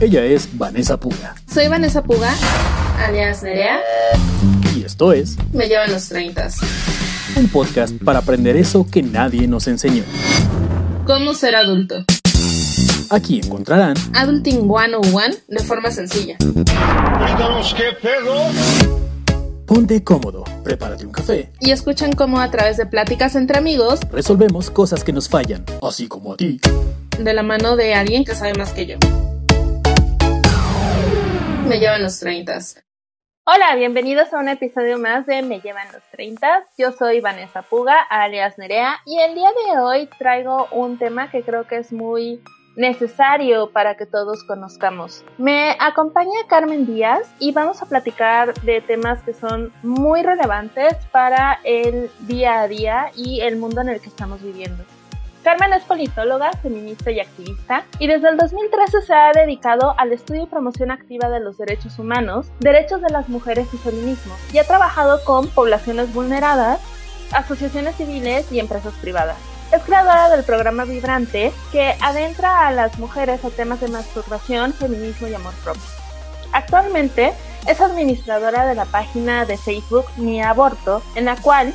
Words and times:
Ella 0.00 0.24
es 0.24 0.48
Vanessa 0.56 0.98
Puga. 0.98 1.34
Soy 1.52 1.68
Vanessa 1.68 2.02
Puga, 2.02 2.32
alias 2.98 3.42
Nerea. 3.42 3.80
Y 4.74 4.82
esto 4.82 5.12
es 5.12 5.36
Me 5.52 5.68
llevan 5.68 5.92
los 5.92 6.08
30. 6.08 6.48
Un 7.36 7.48
podcast 7.48 7.94
para 8.02 8.20
aprender 8.20 8.56
eso 8.56 8.86
que 8.90 9.02
nadie 9.02 9.46
nos 9.46 9.68
enseñó. 9.68 10.02
¿Cómo 11.06 11.34
ser 11.34 11.54
adulto? 11.54 12.04
Aquí 13.10 13.40
encontrarán 13.44 13.94
Adulting 14.14 14.60
101 14.60 15.36
de 15.48 15.64
forma 15.64 15.90
sencilla. 15.90 16.36
qué 16.38 17.92
pedo. 18.00 18.34
Ponte 19.66 20.02
cómodo, 20.02 20.44
prepárate 20.64 21.04
un 21.04 21.12
café 21.12 21.52
y 21.60 21.72
escuchen 21.72 22.12
cómo 22.12 22.40
a 22.40 22.50
través 22.50 22.76
de 22.76 22.86
pláticas 22.86 23.36
entre 23.36 23.58
amigos 23.58 24.00
resolvemos 24.10 24.70
cosas 24.70 25.04
que 25.04 25.12
nos 25.12 25.28
fallan, 25.28 25.64
así 25.82 26.08
como 26.08 26.32
a 26.32 26.36
ti. 26.36 26.58
De 27.20 27.34
la 27.34 27.42
mano 27.42 27.76
de 27.76 27.92
alguien 27.92 28.24
que 28.24 28.34
sabe 28.34 28.54
más 28.54 28.72
que 28.72 28.86
yo. 28.86 28.96
Me 31.68 31.78
llevan 31.78 32.02
los 32.02 32.18
30. 32.18 32.58
Hola, 33.44 33.76
bienvenidos 33.76 34.32
a 34.32 34.38
un 34.38 34.48
episodio 34.48 34.98
más 34.98 35.26
de 35.26 35.42
Me 35.42 35.60
llevan 35.60 35.86
los 35.92 36.02
30. 36.12 36.64
Yo 36.78 36.92
soy 36.92 37.20
Vanessa 37.20 37.60
Puga, 37.60 38.00
alias 38.00 38.56
Nerea, 38.56 39.00
y 39.04 39.18
el 39.18 39.34
día 39.34 39.50
de 39.50 39.80
hoy 39.80 40.08
traigo 40.18 40.66
un 40.72 40.96
tema 40.98 41.30
que 41.30 41.42
creo 41.42 41.66
que 41.66 41.76
es 41.76 41.92
muy 41.92 42.42
necesario 42.74 43.70
para 43.70 43.98
que 43.98 44.06
todos 44.06 44.42
conozcamos. 44.44 45.22
Me 45.36 45.76
acompaña 45.78 46.46
Carmen 46.48 46.86
Díaz 46.86 47.30
y 47.38 47.52
vamos 47.52 47.82
a 47.82 47.86
platicar 47.86 48.54
de 48.62 48.80
temas 48.80 49.22
que 49.24 49.34
son 49.34 49.74
muy 49.82 50.22
relevantes 50.22 50.96
para 51.12 51.60
el 51.64 52.10
día 52.20 52.62
a 52.62 52.68
día 52.68 53.12
y 53.14 53.42
el 53.42 53.56
mundo 53.56 53.82
en 53.82 53.90
el 53.90 54.00
que 54.00 54.08
estamos 54.08 54.42
viviendo. 54.42 54.84
Carmen 55.42 55.72
es 55.72 55.82
politóloga, 55.84 56.52
feminista 56.62 57.10
y 57.10 57.18
activista, 57.18 57.84
y 57.98 58.06
desde 58.06 58.28
el 58.28 58.36
2013 58.36 59.00
se 59.00 59.14
ha 59.14 59.32
dedicado 59.32 59.94
al 59.96 60.12
estudio 60.12 60.42
y 60.42 60.46
promoción 60.46 60.90
activa 60.90 61.30
de 61.30 61.40
los 61.40 61.56
derechos 61.56 61.98
humanos, 61.98 62.48
derechos 62.60 63.00
de 63.00 63.08
las 63.08 63.28
mujeres 63.30 63.66
y 63.72 63.78
feminismo, 63.78 64.34
y 64.52 64.58
ha 64.58 64.66
trabajado 64.66 65.24
con 65.24 65.48
poblaciones 65.48 66.12
vulneradas, 66.12 66.80
asociaciones 67.32 67.96
civiles 67.96 68.52
y 68.52 68.60
empresas 68.60 68.92
privadas. 69.00 69.38
Es 69.72 69.82
creadora 69.82 70.28
del 70.28 70.44
programa 70.44 70.84
Vibrante 70.84 71.52
que 71.72 71.94
adentra 72.02 72.66
a 72.66 72.72
las 72.72 72.98
mujeres 72.98 73.42
a 73.42 73.50
temas 73.50 73.80
de 73.80 73.88
masturbación, 73.88 74.74
feminismo 74.74 75.26
y 75.26 75.34
amor 75.34 75.54
propio. 75.64 75.82
Actualmente 76.52 77.32
es 77.66 77.80
administradora 77.80 78.66
de 78.66 78.74
la 78.74 78.84
página 78.84 79.46
de 79.46 79.56
Facebook 79.56 80.04
Mi 80.16 80.42
Aborto, 80.42 81.02
en 81.14 81.24
la 81.24 81.36
cual 81.36 81.72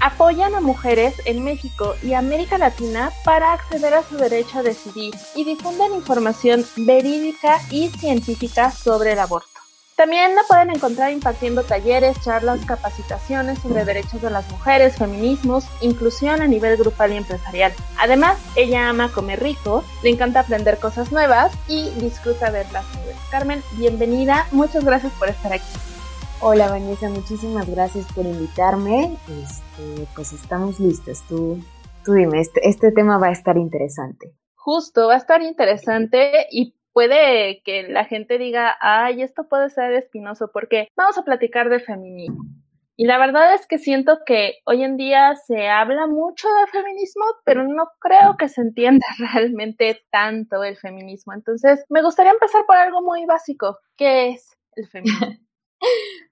apoyan 0.00 0.54
a 0.54 0.60
mujeres 0.60 1.14
en 1.24 1.44
México 1.44 1.94
y 2.02 2.14
América 2.14 2.58
Latina 2.58 3.10
para 3.24 3.52
acceder 3.52 3.94
a 3.94 4.02
su 4.02 4.16
derecho 4.16 4.58
a 4.58 4.62
decidir 4.62 5.14
y 5.34 5.44
difunden 5.44 5.94
información 5.94 6.64
verídica 6.76 7.58
y 7.70 7.88
científica 7.88 8.70
sobre 8.70 9.12
el 9.12 9.18
aborto. 9.18 9.56
También 9.96 10.34
la 10.34 10.42
pueden 10.42 10.70
encontrar 10.70 11.10
impartiendo 11.10 11.64
talleres, 11.64 12.20
charlas, 12.20 12.60
capacitaciones 12.66 13.58
sobre 13.60 13.86
derechos 13.86 14.20
de 14.20 14.28
las 14.28 14.46
mujeres, 14.50 14.96
feminismos, 14.96 15.64
inclusión 15.80 16.42
a 16.42 16.46
nivel 16.46 16.76
grupal 16.76 17.14
y 17.14 17.16
empresarial. 17.16 17.72
Además, 17.96 18.36
ella 18.56 18.90
ama 18.90 19.10
comer 19.10 19.42
rico, 19.42 19.84
le 20.02 20.10
encanta 20.10 20.40
aprender 20.40 20.78
cosas 20.78 21.12
nuevas 21.12 21.50
y 21.66 21.88
disfruta 21.92 22.50
ver 22.50 22.70
las 22.72 22.84
nubes. 22.94 23.16
Carmen, 23.30 23.62
bienvenida, 23.72 24.46
muchas 24.52 24.84
gracias 24.84 25.14
por 25.14 25.30
estar 25.30 25.54
aquí. 25.54 25.64
Hola 26.42 26.68
Vanessa, 26.68 27.08
muchísimas 27.08 27.68
gracias 27.68 28.06
por 28.12 28.26
invitarme. 28.26 29.16
Este, 29.42 30.06
pues 30.14 30.34
estamos 30.34 30.78
listos. 30.78 31.26
Tú, 31.26 31.58
tú 32.04 32.12
dime, 32.12 32.40
este, 32.40 32.68
este 32.68 32.92
tema 32.92 33.16
va 33.16 33.28
a 33.28 33.32
estar 33.32 33.56
interesante. 33.56 34.34
Justo, 34.54 35.08
va 35.08 35.14
a 35.14 35.16
estar 35.16 35.40
interesante 35.40 36.46
y 36.50 36.76
puede 36.92 37.62
que 37.64 37.88
la 37.88 38.04
gente 38.04 38.36
diga, 38.36 38.76
ay, 38.80 39.22
esto 39.22 39.48
puede 39.48 39.70
ser 39.70 39.92
espinoso 39.94 40.50
porque 40.52 40.88
vamos 40.94 41.16
a 41.16 41.24
platicar 41.24 41.70
de 41.70 41.80
feminismo. 41.80 42.44
Y 42.96 43.06
la 43.06 43.18
verdad 43.18 43.54
es 43.54 43.66
que 43.66 43.78
siento 43.78 44.18
que 44.26 44.58
hoy 44.66 44.84
en 44.84 44.98
día 44.98 45.34
se 45.36 45.68
habla 45.68 46.06
mucho 46.06 46.48
de 46.48 46.66
feminismo, 46.70 47.24
pero 47.44 47.66
no 47.66 47.88
creo 47.98 48.36
que 48.36 48.48
se 48.48 48.60
entienda 48.60 49.06
realmente 49.18 50.02
tanto 50.10 50.62
el 50.64 50.76
feminismo. 50.76 51.32
Entonces, 51.32 51.82
me 51.88 52.02
gustaría 52.02 52.32
empezar 52.32 52.66
por 52.66 52.76
algo 52.76 53.00
muy 53.00 53.24
básico. 53.24 53.78
¿Qué 53.96 54.30
es 54.30 54.54
el 54.74 54.86
feminismo? 54.86 55.28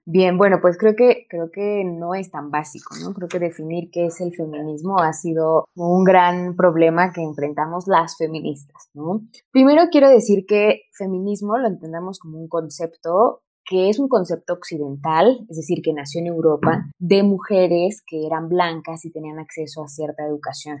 Bien, 0.07 0.37
bueno, 0.37 0.59
pues 0.61 0.77
creo 0.77 0.95
que, 0.95 1.25
creo 1.29 1.49
que 1.51 1.83
no 1.83 2.13
es 2.13 2.29
tan 2.29 2.51
básico, 2.51 2.93
¿no? 3.01 3.13
Creo 3.13 3.27
que 3.27 3.39
definir 3.39 3.89
qué 3.91 4.05
es 4.05 4.21
el 4.21 4.35
feminismo 4.35 4.99
ha 4.99 5.13
sido 5.13 5.65
un 5.75 6.03
gran 6.03 6.55
problema 6.55 7.11
que 7.11 7.21
enfrentamos 7.21 7.87
las 7.87 8.15
feministas, 8.15 8.89
¿no? 8.93 9.21
Primero 9.51 9.83
quiero 9.91 10.09
decir 10.09 10.45
que 10.47 10.83
feminismo 10.93 11.57
lo 11.57 11.67
entendemos 11.67 12.19
como 12.19 12.37
un 12.37 12.47
concepto 12.47 13.41
que 13.67 13.89
es 13.89 13.97
un 13.97 14.07
concepto 14.07 14.53
occidental, 14.53 15.39
es 15.49 15.57
decir, 15.57 15.81
que 15.83 15.91
nació 15.91 16.21
en 16.21 16.27
Europa, 16.27 16.85
de 16.99 17.23
mujeres 17.23 18.03
que 18.05 18.27
eran 18.27 18.47
blancas 18.47 19.05
y 19.05 19.11
tenían 19.11 19.39
acceso 19.39 19.83
a 19.83 19.87
cierta 19.87 20.23
educación. 20.23 20.77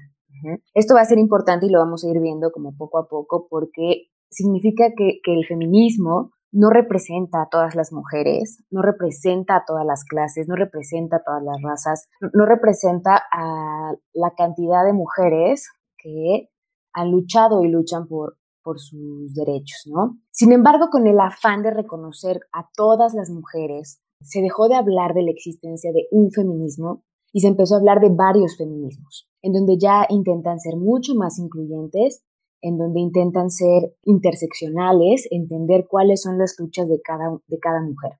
Esto 0.75 0.93
va 0.93 1.01
a 1.01 1.05
ser 1.05 1.17
importante 1.17 1.65
y 1.65 1.69
lo 1.69 1.79
vamos 1.79 2.03
a 2.03 2.09
ir 2.09 2.19
viendo 2.19 2.51
como 2.51 2.75
poco 2.77 2.99
a 2.99 3.07
poco 3.07 3.47
porque 3.49 4.09
significa 4.29 4.89
que, 4.95 5.19
que 5.23 5.33
el 5.33 5.47
feminismo 5.47 6.34
no 6.55 6.69
representa 6.69 7.41
a 7.41 7.49
todas 7.49 7.75
las 7.75 7.91
mujeres, 7.91 8.63
no 8.71 8.81
representa 8.81 9.57
a 9.57 9.65
todas 9.67 9.85
las 9.85 10.05
clases, 10.05 10.47
no 10.47 10.55
representa 10.55 11.17
a 11.17 11.23
todas 11.23 11.43
las 11.43 11.61
razas, 11.61 12.07
no 12.33 12.45
representa 12.45 13.21
a 13.29 13.93
la 14.13 14.33
cantidad 14.37 14.85
de 14.85 14.93
mujeres 14.93 15.67
que 15.97 16.49
han 16.93 17.11
luchado 17.11 17.61
y 17.65 17.67
luchan 17.67 18.07
por, 18.07 18.37
por 18.63 18.79
sus 18.79 19.33
derechos, 19.33 19.83
¿no? 19.87 20.17
Sin 20.31 20.53
embargo, 20.53 20.87
con 20.89 21.07
el 21.07 21.19
afán 21.19 21.61
de 21.61 21.71
reconocer 21.71 22.39
a 22.53 22.69
todas 22.73 23.13
las 23.13 23.29
mujeres, 23.29 23.99
se 24.21 24.41
dejó 24.41 24.69
de 24.69 24.75
hablar 24.75 25.13
de 25.13 25.23
la 25.23 25.31
existencia 25.31 25.91
de 25.91 26.07
un 26.11 26.31
feminismo 26.31 27.03
y 27.33 27.41
se 27.41 27.49
empezó 27.49 27.75
a 27.75 27.79
hablar 27.79 27.99
de 27.99 28.11
varios 28.15 28.55
feminismos, 28.55 29.29
en 29.41 29.51
donde 29.51 29.77
ya 29.77 30.05
intentan 30.07 30.61
ser 30.61 30.77
mucho 30.77 31.15
más 31.15 31.37
incluyentes 31.37 32.23
en 32.65 32.79
donde 32.79 32.99
intentan 32.99 33.51
ser 33.51 33.93
interseccionales, 34.05 35.27
entender 35.29 35.85
cuáles 35.87 36.23
son 36.23 36.39
las 36.39 36.55
luchas 36.57 36.89
de 36.89 36.99
cada, 36.99 37.37
de 37.47 37.59
cada 37.59 37.79
mujer. 37.81 38.13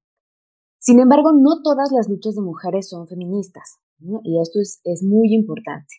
Sin 0.78 1.00
embargo, 1.00 1.32
no 1.34 1.64
todas 1.64 1.92
las 1.92 2.08
luchas 2.08 2.36
de 2.36 2.44
mujeres 2.44 2.88
son 2.88 3.08
feministas, 3.08 3.80
y 4.24 4.40
esto 4.40 4.60
es, 4.60 5.04
muy 5.04 5.34
importante. 5.34 5.96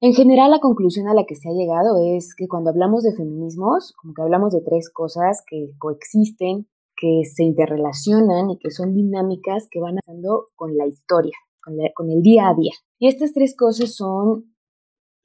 En 0.00 0.14
general, 0.14 0.52
la 0.52 0.60
conclusión 0.60 1.08
a 1.08 1.14
la 1.14 1.24
que 1.24 1.34
se 1.34 1.48
ha 1.48 1.52
llegado 1.52 1.96
es 2.16 2.36
que 2.36 2.46
cuando 2.46 2.70
hablamos 2.70 3.02
de 3.02 3.16
feminismos, 3.16 3.92
como 4.00 4.14
que 4.14 4.22
hablamos 4.22 4.52
de 4.52 4.60
tres 4.60 4.90
cosas 4.92 5.42
que 5.44 5.70
coexisten, 5.78 6.68
que 6.96 7.22
se 7.24 7.42
interrelacionan 7.42 8.50
y 8.50 8.58
que 8.58 8.70
son 8.70 8.94
dinámicas 8.94 9.66
que 9.68 9.80
van 9.80 9.96
haciendo 9.96 10.46
con 10.54 10.76
la 10.76 10.86
historia, 10.86 11.34
con, 11.64 11.74
con 11.96 12.10
el 12.12 12.22
día 12.22 12.48
a 12.48 12.54
día. 12.54 12.74
Y 13.00 13.08
estas 13.08 13.32
tres 13.32 13.56
cosas 13.56 13.92
son 13.96 14.54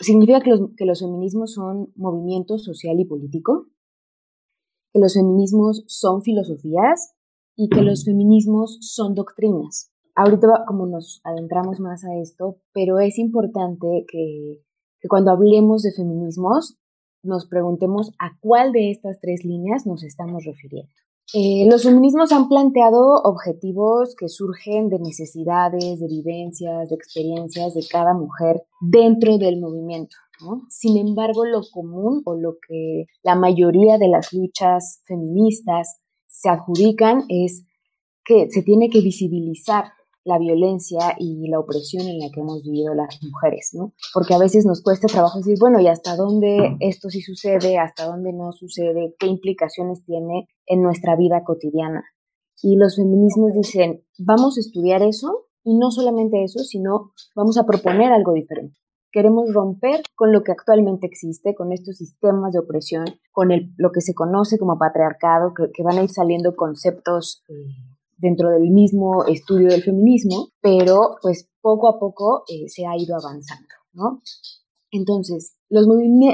significa 0.03 0.41
que 0.41 0.85
los, 0.85 0.99
feminismos 0.99 1.53
son 1.53 1.91
movimiento 1.95 2.57
social 2.57 2.99
y 2.99 3.05
político, 3.05 3.67
que 4.91 4.99
los 4.99 5.13
feminismos 5.13 5.83
son 5.87 6.21
filosofías 6.21 7.15
y 7.55 7.69
que 7.69 7.81
los 7.81 8.05
feminismos 8.05 8.77
son 8.81 9.15
doctrinas. 9.15 9.91
Ahorita 10.15 10.65
como 10.67 10.85
nos 10.85 11.21
adentramos 11.23 11.79
más 11.79 12.03
a 12.03 12.15
esto, 12.21 12.57
pero 12.73 12.99
es 12.99 13.17
importante 13.17 14.05
que 14.07 14.61
cuando 15.09 15.31
hablemos 15.31 15.81
de 15.81 15.91
feminismos 15.91 16.77
nos 17.23 17.47
preguntemos 17.47 18.11
a 18.19 18.37
cuál 18.39 18.71
de 18.73 18.91
estas 18.91 19.19
tres 19.19 19.43
líneas 19.43 19.87
nos 19.87 20.03
estamos 20.03 20.45
refiriendo. 20.45 20.91
Eh, 21.34 21.66
los 21.69 21.84
feminismos 21.84 22.31
han 22.31 22.50
planteado 22.50 23.22
objetivos 23.23 24.16
que 24.16 24.29
surgen 24.29 24.89
de 24.89 25.00
necesidades, 25.00 26.00
de 26.00 26.07
vivencias, 26.07 26.89
de 26.89 26.95
experiencias 26.95 27.73
de 27.73 27.85
cada 27.89 28.13
mujer 28.13 28.61
dentro 28.81 29.38
del 29.38 29.59
movimiento. 29.59 30.16
Sin 30.69 30.97
embargo, 30.97 31.45
lo 31.45 31.62
común 31.72 32.22
o 32.25 32.36
lo 32.36 32.57
que 32.68 33.06
la 33.24 33.36
mayoría 33.36 33.97
de 33.97 34.09
las 34.09 34.33
luchas 34.33 35.01
feministas 35.06 36.01
se 36.27 36.50
adjudican 36.50 37.24
es 37.30 37.65
que 38.25 38.50
se 38.50 38.62
tiene 38.62 38.89
que 38.89 39.01
visibilizar 39.01 39.86
la 40.25 40.39
violencia 40.39 41.15
y 41.17 41.47
la 41.49 41.59
opresión 41.59 42.07
en 42.07 42.19
la 42.19 42.29
que 42.31 42.39
hemos 42.39 42.63
vivido 42.63 42.93
las 42.93 43.19
mujeres, 43.21 43.71
¿no? 43.73 43.93
Porque 44.13 44.33
a 44.33 44.39
veces 44.39 44.65
nos 44.65 44.81
cuesta 44.81 45.07
trabajo 45.07 45.39
decir, 45.39 45.57
bueno, 45.59 45.79
¿y 45.79 45.87
hasta 45.87 46.15
dónde 46.15 46.77
esto 46.79 47.09
sí 47.09 47.21
sucede? 47.21 47.77
¿Hasta 47.77 48.05
dónde 48.05 48.31
no 48.33 48.51
sucede? 48.51 49.15
¿Qué 49.19 49.27
implicaciones 49.27 50.03
tiene 50.05 50.47
en 50.65 50.81
nuestra 50.81 51.15
vida 51.15 51.43
cotidiana? 51.43 52.03
Y 52.61 52.77
los 52.77 52.95
feminismos 52.95 53.53
dicen, 53.53 54.03
vamos 54.17 54.57
a 54.57 54.61
estudiar 54.61 55.01
eso 55.01 55.47
y 55.63 55.77
no 55.77 55.91
solamente 55.91 56.43
eso, 56.43 56.59
sino 56.59 57.11
vamos 57.35 57.57
a 57.57 57.65
proponer 57.65 58.11
algo 58.11 58.33
diferente. 58.33 58.77
Queremos 59.11 59.53
romper 59.53 60.01
con 60.15 60.31
lo 60.31 60.43
que 60.43 60.53
actualmente 60.53 61.05
existe, 61.05 61.53
con 61.53 61.71
estos 61.71 61.97
sistemas 61.97 62.53
de 62.53 62.59
opresión, 62.59 63.05
con 63.31 63.49
lo 63.77 63.91
que 63.91 64.01
se 64.01 64.15
conoce 64.15 64.57
como 64.57 64.79
patriarcado, 64.79 65.53
que, 65.53 65.83
van 65.83 65.99
a 65.99 66.03
ir 66.03 66.09
saliendo 66.09 66.55
conceptos 66.55 67.43
eh, 67.47 67.93
dentro 68.23 68.49
del 68.49 68.71
mismo 68.71 69.25
estudio 69.25 69.67
del 69.69 69.83
feminismo, 69.83 70.47
pero 70.61 71.17
pues 71.21 71.49
poco 71.61 71.89
a 71.89 71.99
poco 71.99 72.43
eh, 72.47 72.69
se 72.69 72.87
ha 72.87 72.95
ido 72.97 73.17
avanzando, 73.17 73.67
¿no? 73.91 74.21
Entonces, 74.91 75.57
los, 75.69 75.87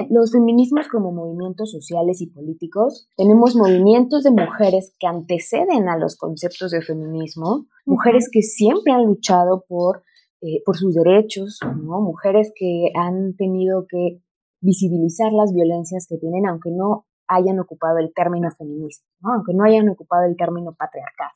los 0.10 0.32
feminismos 0.32 0.88
como 0.90 1.12
movimientos 1.12 1.72
sociales 1.72 2.22
y 2.22 2.28
políticos, 2.28 3.08
tenemos 3.18 3.56
movimientos 3.56 4.24
de 4.24 4.32
mujeres 4.32 4.94
que 5.00 5.08
anteceden 5.08 5.90
a 5.90 5.98
los 5.98 6.16
conceptos 6.16 6.72
de 6.72 6.82
feminismo, 6.82 7.66
mujeres 7.86 8.30
que 8.32 8.42
siempre 8.42 8.94
han 8.94 9.06
luchado 9.06 9.66
por, 9.68 10.04
eh, 10.42 10.62
por 10.66 10.78
sus 10.78 10.94
derechos, 10.94 11.58
¿no? 11.64 12.02
mujeres 12.02 12.52
que 12.54 12.92
han 12.96 13.36
tenido 13.36 13.88
que 13.90 14.22
visibilizar 14.62 15.32
las 15.32 15.54
violencias 15.54 16.06
que 16.08 16.18
tienen, 16.18 16.46
aunque 16.46 16.70
no 16.70 17.06
hayan 17.28 17.60
ocupado 17.60 17.98
el 17.98 18.12
término 18.14 18.50
feminismo, 18.52 19.08
aunque 19.24 19.54
no 19.54 19.64
hayan 19.64 19.88
ocupado 19.90 20.26
el 20.26 20.36
término 20.36 20.76
patriarcado. 20.78 21.32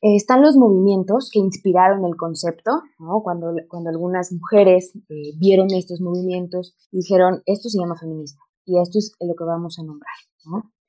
Eh, 0.00 0.14
están 0.14 0.42
los 0.42 0.56
movimientos 0.56 1.28
que 1.32 1.40
inspiraron 1.40 2.04
el 2.04 2.16
concepto, 2.16 2.82
cuando, 3.24 3.52
cuando 3.68 3.90
algunas 3.90 4.32
mujeres 4.32 4.94
eh, 5.08 5.32
vieron 5.38 5.68
estos 5.72 6.00
movimientos 6.00 6.76
y 6.92 6.98
dijeron, 6.98 7.42
esto 7.46 7.68
se 7.68 7.78
llama 7.78 7.96
feminismo 7.96 8.40
y 8.64 8.78
esto 8.80 8.98
es 8.98 9.12
lo 9.20 9.34
que 9.34 9.44
vamos 9.44 9.78
a 9.78 9.82
nombrar. 9.82 10.14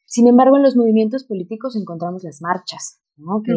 Sin 0.05 0.27
embargo, 0.27 0.57
en 0.57 0.63
los 0.63 0.75
movimientos 0.75 1.23
políticos 1.23 1.75
encontramos 1.75 2.23
las 2.23 2.41
marchas, 2.41 3.01
que 3.43 3.53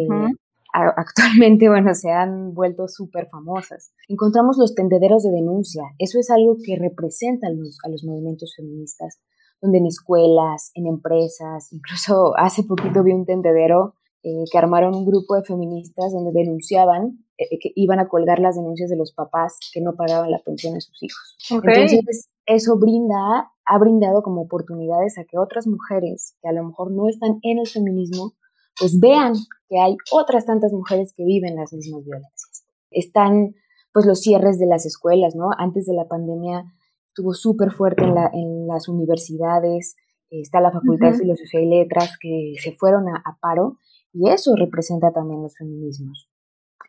actualmente 0.73 1.69
bueno, 1.69 1.93
se 1.93 2.11
han 2.11 2.53
vuelto 2.53 2.87
súper 2.87 3.27
famosas. 3.29 3.93
Encontramos 4.07 4.57
los 4.57 4.73
tendederos 4.73 5.23
de 5.23 5.31
denuncia, 5.31 5.83
eso 5.99 6.19
es 6.19 6.31
algo 6.31 6.57
que 6.63 6.77
representa 6.77 7.47
a 7.47 7.51
los, 7.51 7.77
a 7.83 7.89
los 7.89 8.03
movimientos 8.03 8.53
feministas, 8.55 9.19
donde 9.61 9.77
en 9.77 9.85
escuelas, 9.85 10.71
en 10.73 10.87
empresas, 10.87 11.71
incluso 11.71 12.33
hace 12.37 12.63
poquito 12.63 13.03
vi 13.03 13.11
un 13.13 13.25
tendedero 13.25 13.95
eh, 14.23 14.45
que 14.49 14.57
armaron 14.57 14.95
un 14.95 15.05
grupo 15.05 15.35
de 15.35 15.43
feministas 15.43 16.13
donde 16.13 16.31
denunciaban 16.31 17.23
eh, 17.37 17.59
que 17.59 17.71
iban 17.75 17.99
a 17.99 18.07
colgar 18.07 18.39
las 18.39 18.55
denuncias 18.55 18.89
de 18.89 18.95
los 18.95 19.11
papás 19.11 19.57
que 19.73 19.81
no 19.81 19.95
pagaban 19.95 20.31
la 20.31 20.39
pensión 20.39 20.75
de 20.75 20.81
sus 20.81 21.01
hijos. 21.03 21.35
Entonces, 21.49 22.29
eso 22.45 22.77
brinda, 22.77 23.51
ha 23.65 23.77
brindado 23.79 24.21
como 24.21 24.43
oportunidades 24.43 25.17
a 25.17 25.25
que 25.25 25.37
otras 25.37 25.67
mujeres 25.67 26.37
que 26.41 26.47
a 26.47 26.53
lo 26.53 26.63
mejor 26.63 26.91
no 26.91 27.09
están 27.09 27.39
en 27.41 27.59
el 27.59 27.67
feminismo, 27.67 28.33
pues 28.79 28.99
vean 28.99 29.33
que 29.67 29.79
hay 29.79 29.97
otras 30.11 30.45
tantas 30.45 30.71
mujeres 30.71 31.13
que 31.17 31.25
viven 31.25 31.55
las 31.55 31.73
mismas 31.73 32.05
violencias. 32.05 32.65
Están 32.91 33.55
pues 33.91 34.05
los 34.05 34.21
cierres 34.21 34.57
de 34.57 34.67
las 34.67 34.85
escuelas, 34.85 35.35
¿no? 35.35 35.49
Antes 35.57 35.85
de 35.85 35.93
la 35.93 36.07
pandemia 36.07 36.63
estuvo 37.09 37.33
súper 37.33 37.71
fuerte 37.71 38.03
en, 38.03 38.15
la, 38.15 38.29
en, 38.33 38.67
las 38.67 38.87
universidades, 38.87 39.95
está 40.29 40.61
la 40.61 40.71
Facultad 40.71 41.11
de 41.11 41.19
Filosofía 41.19 41.61
y 41.61 41.69
Letras 41.69 42.17
que 42.19 42.53
se 42.57 42.71
fueron 42.71 43.07
a, 43.09 43.17
a 43.17 43.37
paro 43.39 43.79
y 44.13 44.29
eso 44.29 44.55
representa 44.55 45.11
también 45.11 45.41
los 45.41 45.57
feminismos. 45.57 46.29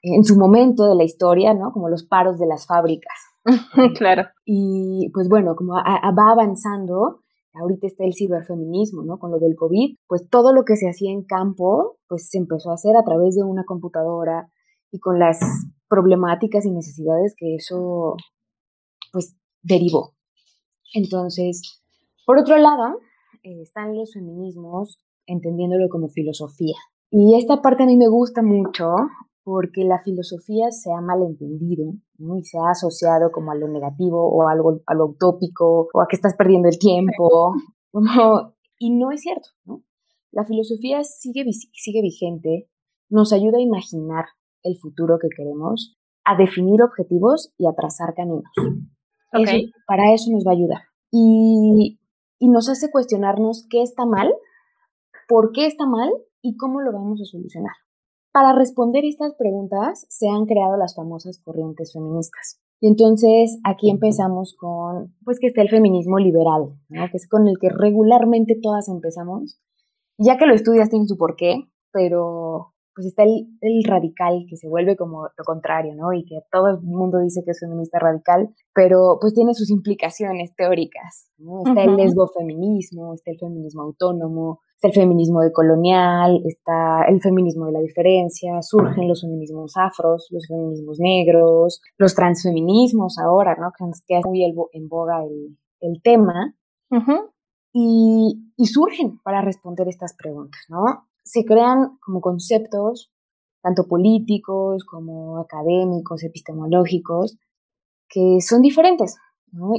En 0.02 0.24
su 0.24 0.36
momento 0.36 0.86
de 0.86 0.94
la 0.94 1.04
historia, 1.04 1.54
¿no? 1.54 1.72
Como 1.72 1.88
los 1.88 2.04
paros 2.04 2.38
de 2.38 2.46
las 2.46 2.66
fábricas. 2.66 3.14
claro. 3.96 4.24
Y 4.44 5.10
pues 5.14 5.28
bueno, 5.28 5.56
como 5.56 5.74
va 5.74 6.30
avanzando, 6.30 7.22
ahorita 7.54 7.86
está 7.86 8.04
el 8.04 8.14
ciberfeminismo, 8.14 9.02
¿no? 9.02 9.18
Con 9.18 9.30
lo 9.30 9.38
del 9.38 9.54
COVID, 9.56 9.96
pues 10.06 10.28
todo 10.28 10.52
lo 10.52 10.64
que 10.64 10.76
se 10.76 10.88
hacía 10.88 11.10
en 11.10 11.24
campo, 11.24 11.98
pues 12.08 12.28
se 12.28 12.38
empezó 12.38 12.70
a 12.70 12.74
hacer 12.74 12.96
a 12.96 13.04
través 13.04 13.36
de 13.36 13.44
una 13.44 13.64
computadora 13.64 14.48
y 14.90 14.98
con 14.98 15.18
las 15.18 15.38
problemáticas 15.88 16.66
y 16.66 16.70
necesidades 16.70 17.34
que 17.36 17.56
eso, 17.56 18.16
pues, 19.12 19.36
derivó. 19.62 20.14
Entonces, 20.92 21.82
por 22.26 22.38
otro 22.38 22.56
lado, 22.58 23.00
eh, 23.42 23.62
están 23.62 23.96
los 23.96 24.12
feminismos 24.12 25.00
entendiéndolo 25.26 25.88
como 25.88 26.08
filosofía, 26.08 26.76
y 27.16 27.36
esta 27.38 27.62
parte 27.62 27.84
a 27.84 27.86
mí 27.86 27.96
me 27.96 28.08
gusta 28.08 28.42
mucho 28.42 28.86
porque 29.44 29.84
la 29.84 30.00
filosofía 30.02 30.72
se 30.72 30.90
ha 30.92 31.00
malentendido 31.00 31.92
y 32.18 32.42
se 32.42 32.58
ha 32.58 32.70
asociado 32.70 33.30
como 33.30 33.52
a 33.52 33.54
lo 33.54 33.68
negativo 33.68 34.18
o 34.20 34.48
algo, 34.48 34.80
a 34.84 34.94
lo 34.94 35.06
utópico 35.06 35.88
o 35.94 36.00
a 36.00 36.08
que 36.08 36.16
estás 36.16 36.34
perdiendo 36.34 36.68
el 36.68 36.76
tiempo. 36.76 37.54
y 38.80 38.90
no 38.90 39.12
es 39.12 39.20
cierto, 39.20 39.48
¿no? 39.64 39.84
La 40.32 40.44
filosofía 40.44 41.04
sigue, 41.04 41.44
sigue 41.52 42.02
vigente, 42.02 42.68
nos 43.08 43.32
ayuda 43.32 43.58
a 43.58 43.62
imaginar 43.62 44.24
el 44.64 44.76
futuro 44.78 45.18
que 45.20 45.28
queremos, 45.36 45.96
a 46.24 46.36
definir 46.36 46.82
objetivos 46.82 47.54
y 47.58 47.68
a 47.68 47.74
trazar 47.74 48.14
caminos. 48.16 48.50
para 49.86 50.12
eso 50.12 50.32
nos 50.32 50.44
va 50.44 50.50
a 50.50 50.54
ayudar. 50.56 50.80
Y, 51.12 52.00
y 52.40 52.48
nos 52.48 52.68
hace 52.68 52.90
cuestionarnos 52.90 53.68
qué 53.70 53.82
está 53.82 54.04
mal, 54.04 54.34
por 55.28 55.52
qué 55.52 55.66
está 55.66 55.86
mal 55.86 56.10
y 56.44 56.56
cómo 56.56 56.80
lo 56.82 56.92
vamos 56.92 57.20
a 57.22 57.24
solucionar. 57.24 57.74
Para 58.32 58.52
responder 58.52 59.04
estas 59.04 59.34
preguntas 59.34 60.06
se 60.10 60.28
han 60.28 60.44
creado 60.44 60.76
las 60.76 60.94
famosas 60.94 61.40
corrientes 61.42 61.92
feministas. 61.92 62.60
Y 62.80 62.88
entonces 62.88 63.58
aquí 63.64 63.90
empezamos 63.90 64.54
con, 64.58 65.14
pues 65.24 65.40
que 65.40 65.46
está 65.46 65.62
el 65.62 65.70
feminismo 65.70 66.18
liberal, 66.18 66.76
que 66.90 67.16
es 67.16 67.26
con 67.28 67.48
el 67.48 67.54
que 67.58 67.70
regularmente 67.70 68.58
todas 68.62 68.88
empezamos. 68.88 69.58
Ya 70.18 70.36
que 70.36 70.46
lo 70.46 70.54
estudias 70.54 70.90
tiene 70.90 71.06
su 71.06 71.16
porqué, 71.16 71.64
pero 71.92 72.74
pues 72.94 73.06
está 73.06 73.22
el, 73.24 73.84
radical 73.84 74.44
que 74.48 74.56
se 74.56 74.68
vuelve 74.68 74.96
como 74.96 75.22
lo 75.24 75.44
contrario, 75.44 75.94
¿no? 75.96 76.12
Y 76.12 76.24
que 76.24 76.40
todo 76.52 76.68
el 76.68 76.80
mundo 76.82 77.20
dice 77.20 77.42
que 77.44 77.52
es 77.52 77.60
feminista 77.60 77.98
radical, 77.98 78.54
pero 78.74 79.18
pues 79.20 79.32
tiene 79.32 79.54
sus 79.54 79.70
implicaciones 79.70 80.54
teóricas, 80.54 81.30
¿no? 81.38 81.62
Está 81.66 81.84
el 81.84 81.96
lesbofeminismo, 81.96 83.14
está 83.14 83.30
el 83.30 83.38
feminismo 83.38 83.82
autónomo, 83.82 84.60
está 84.74 84.88
el 84.88 84.94
feminismo 84.94 85.40
decolonial, 85.40 86.42
está 86.44 87.04
el 87.08 87.20
feminismo 87.20 87.66
de 87.66 87.72
la 87.72 87.80
diferencia, 87.80 88.60
surgen 88.62 89.08
los 89.08 89.22
feminismos 89.22 89.74
afros, 89.76 90.28
los 90.30 90.46
feminismos 90.46 90.98
negros, 91.00 91.80
los 91.96 92.14
transfeminismos 92.14 93.18
ahora, 93.18 93.56
¿no? 93.58 93.70
Que 93.76 93.84
es 94.18 94.24
muy 94.26 94.44
en 94.44 94.88
boga 94.88 95.22
el, 95.80 96.02
tema. 96.02 96.54
y, 97.72 98.52
y 98.56 98.66
surgen 98.66 99.18
para 99.22 99.42
responder 99.42 99.88
estas 99.88 100.14
preguntas, 100.16 100.60
¿no? 100.68 101.06
se 101.24 101.44
crean 101.44 101.96
como 102.00 102.20
conceptos, 102.20 103.10
tanto 103.62 103.88
políticos 103.88 104.84
como 104.84 105.38
académicos, 105.38 106.22
epistemológicos, 106.22 107.38
que 108.08 108.40
son 108.40 108.60
diferentes 108.60 109.16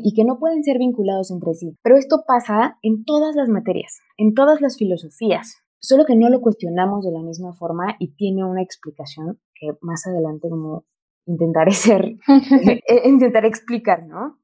y 0.03 0.13
que 0.13 0.23
no 0.23 0.39
pueden 0.39 0.63
ser 0.63 0.77
vinculados 0.77 1.31
entre 1.31 1.53
sí. 1.53 1.77
Pero 1.83 1.97
esto 1.97 2.23
pasa 2.27 2.77
en 2.81 3.03
todas 3.05 3.35
las 3.35 3.49
materias, 3.49 3.99
en 4.17 4.33
todas 4.33 4.61
las 4.61 4.77
filosofías, 4.77 5.57
solo 5.79 6.05
que 6.05 6.15
no 6.15 6.29
lo 6.29 6.41
cuestionamos 6.41 7.05
de 7.05 7.11
la 7.11 7.21
misma 7.21 7.53
forma 7.53 7.95
y 7.99 8.15
tiene 8.15 8.43
una 8.43 8.61
explicación 8.61 9.39
que 9.53 9.69
más 9.81 10.05
adelante 10.07 10.49
como 10.49 10.85
intentaré 11.25 11.71
ser, 11.71 12.05
eh, 12.87 13.01
intentaré 13.05 13.47
explicar, 13.47 14.05
¿no? 14.07 14.39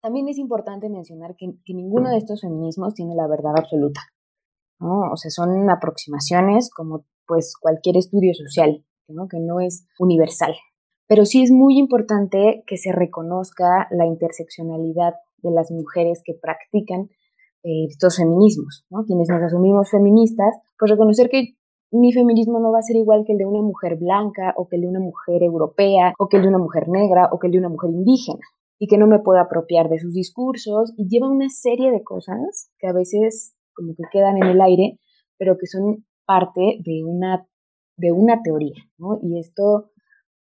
También 0.00 0.28
es 0.28 0.38
importante 0.38 0.88
mencionar 0.88 1.34
que, 1.36 1.46
que 1.64 1.74
ninguno 1.74 2.10
de 2.10 2.18
estos 2.18 2.40
feminismos 2.40 2.94
tiene 2.94 3.14
la 3.14 3.26
verdad 3.26 3.52
absoluta. 3.56 4.00
¿no? 4.80 5.10
O 5.12 5.16
sea, 5.16 5.30
son 5.30 5.68
aproximaciones 5.70 6.70
como 6.70 7.04
pues 7.26 7.54
cualquier 7.60 7.96
estudio 7.96 8.32
social, 8.34 8.84
¿no? 9.08 9.28
Que 9.28 9.38
no 9.40 9.60
es 9.60 9.86
universal. 9.98 10.54
Pero 11.08 11.24
sí 11.24 11.42
es 11.42 11.50
muy 11.50 11.78
importante 11.78 12.62
que 12.66 12.76
se 12.76 12.92
reconozca 12.92 13.88
la 13.90 14.06
interseccionalidad 14.06 15.14
de 15.42 15.50
las 15.50 15.70
mujeres 15.70 16.22
que 16.24 16.34
practican 16.34 17.08
eh, 17.64 17.86
estos 17.88 18.18
feminismos, 18.18 18.86
¿no? 18.90 19.04
Quienes 19.04 19.28
nos 19.28 19.42
asumimos 19.42 19.90
feministas, 19.90 20.54
pues 20.78 20.90
reconocer 20.90 21.28
que 21.28 21.54
mi 21.90 22.12
feminismo 22.12 22.60
no 22.60 22.70
va 22.70 22.80
a 22.80 22.82
ser 22.82 22.96
igual 22.96 23.24
que 23.26 23.32
el 23.32 23.38
de 23.38 23.46
una 23.46 23.62
mujer 23.62 23.96
blanca 23.96 24.52
o 24.56 24.68
que 24.68 24.76
el 24.76 24.82
de 24.82 24.88
una 24.88 25.00
mujer 25.00 25.42
europea 25.42 26.12
o 26.18 26.28
que 26.28 26.36
el 26.36 26.42
de 26.42 26.48
una 26.48 26.58
mujer 26.58 26.88
negra 26.88 27.28
o 27.32 27.38
que 27.38 27.46
el 27.46 27.52
de 27.52 27.58
una 27.58 27.70
mujer 27.70 27.90
indígena 27.90 28.44
y 28.78 28.86
que 28.86 28.98
no 28.98 29.06
me 29.06 29.18
puedo 29.18 29.40
apropiar 29.40 29.88
de 29.88 29.98
sus 29.98 30.12
discursos 30.12 30.92
y 30.96 31.08
lleva 31.08 31.30
una 31.30 31.48
serie 31.48 31.90
de 31.90 32.04
cosas 32.04 32.70
que 32.78 32.86
a 32.86 32.92
veces 32.92 33.56
como 33.74 33.94
que 33.94 34.04
quedan 34.12 34.36
en 34.36 34.48
el 34.48 34.60
aire, 34.60 34.98
pero 35.38 35.56
que 35.58 35.66
son 35.66 36.04
parte 36.26 36.78
de 36.84 37.04
una, 37.04 37.46
de 37.96 38.12
una 38.12 38.42
teoría, 38.42 38.84
¿no? 38.98 39.18
Y 39.22 39.38
esto 39.38 39.90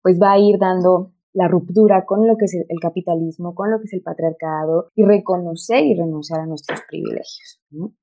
pues 0.04 0.20
va 0.22 0.34
a 0.34 0.40
ir 0.40 0.60
dando 0.60 1.14
la 1.34 1.48
ruptura 1.48 2.06
con 2.06 2.28
lo 2.28 2.38
que 2.38 2.46
es 2.46 2.54
el 2.54 2.80
capitalismo, 2.80 3.56
con 3.56 3.72
lo 3.72 3.80
que 3.80 3.86
es 3.86 3.94
el 3.94 4.04
patriarcado 4.04 4.90
y 4.96 5.04
reconocer 5.04 5.84
y 5.84 5.96
renunciar 5.96 6.42
a 6.42 6.46
nuestros 6.46 6.82
privilegios. 6.88 7.60
¿no? 7.72 7.94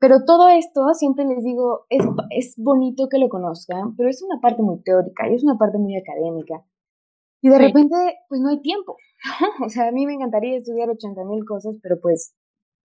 Pero 0.00 0.24
todo 0.24 0.48
esto, 0.48 0.82
siempre 0.94 1.26
les 1.26 1.44
digo, 1.44 1.86
es, 1.90 2.04
es 2.30 2.54
bonito 2.56 3.08
que 3.10 3.18
lo 3.18 3.28
conozcan, 3.28 3.94
pero 3.96 4.08
es 4.08 4.22
una 4.22 4.40
parte 4.40 4.62
muy 4.62 4.82
teórica 4.82 5.28
y 5.28 5.34
es 5.34 5.44
una 5.44 5.58
parte 5.58 5.78
muy 5.78 5.96
académica. 5.96 6.64
Y 7.42 7.50
de 7.50 7.58
repente, 7.58 7.94
pues 8.28 8.40
no 8.40 8.48
hay 8.48 8.62
tiempo. 8.62 8.96
o 9.64 9.68
sea, 9.68 9.88
a 9.88 9.92
mí 9.92 10.06
me 10.06 10.14
encantaría 10.14 10.56
estudiar 10.56 10.88
80 10.88 11.24
mil 11.24 11.44
cosas, 11.44 11.76
pero 11.82 12.00
pues 12.00 12.34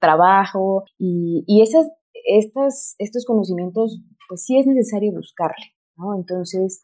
trabajo 0.01 0.83
y, 0.97 1.43
y 1.47 1.61
esas, 1.61 1.89
estas, 2.25 2.95
estos 2.99 3.25
conocimientos, 3.25 4.01
pues 4.27 4.43
sí 4.43 4.57
es 4.57 4.67
necesario 4.67 5.13
buscarle, 5.13 5.73
¿no? 5.95 6.15
Entonces, 6.15 6.83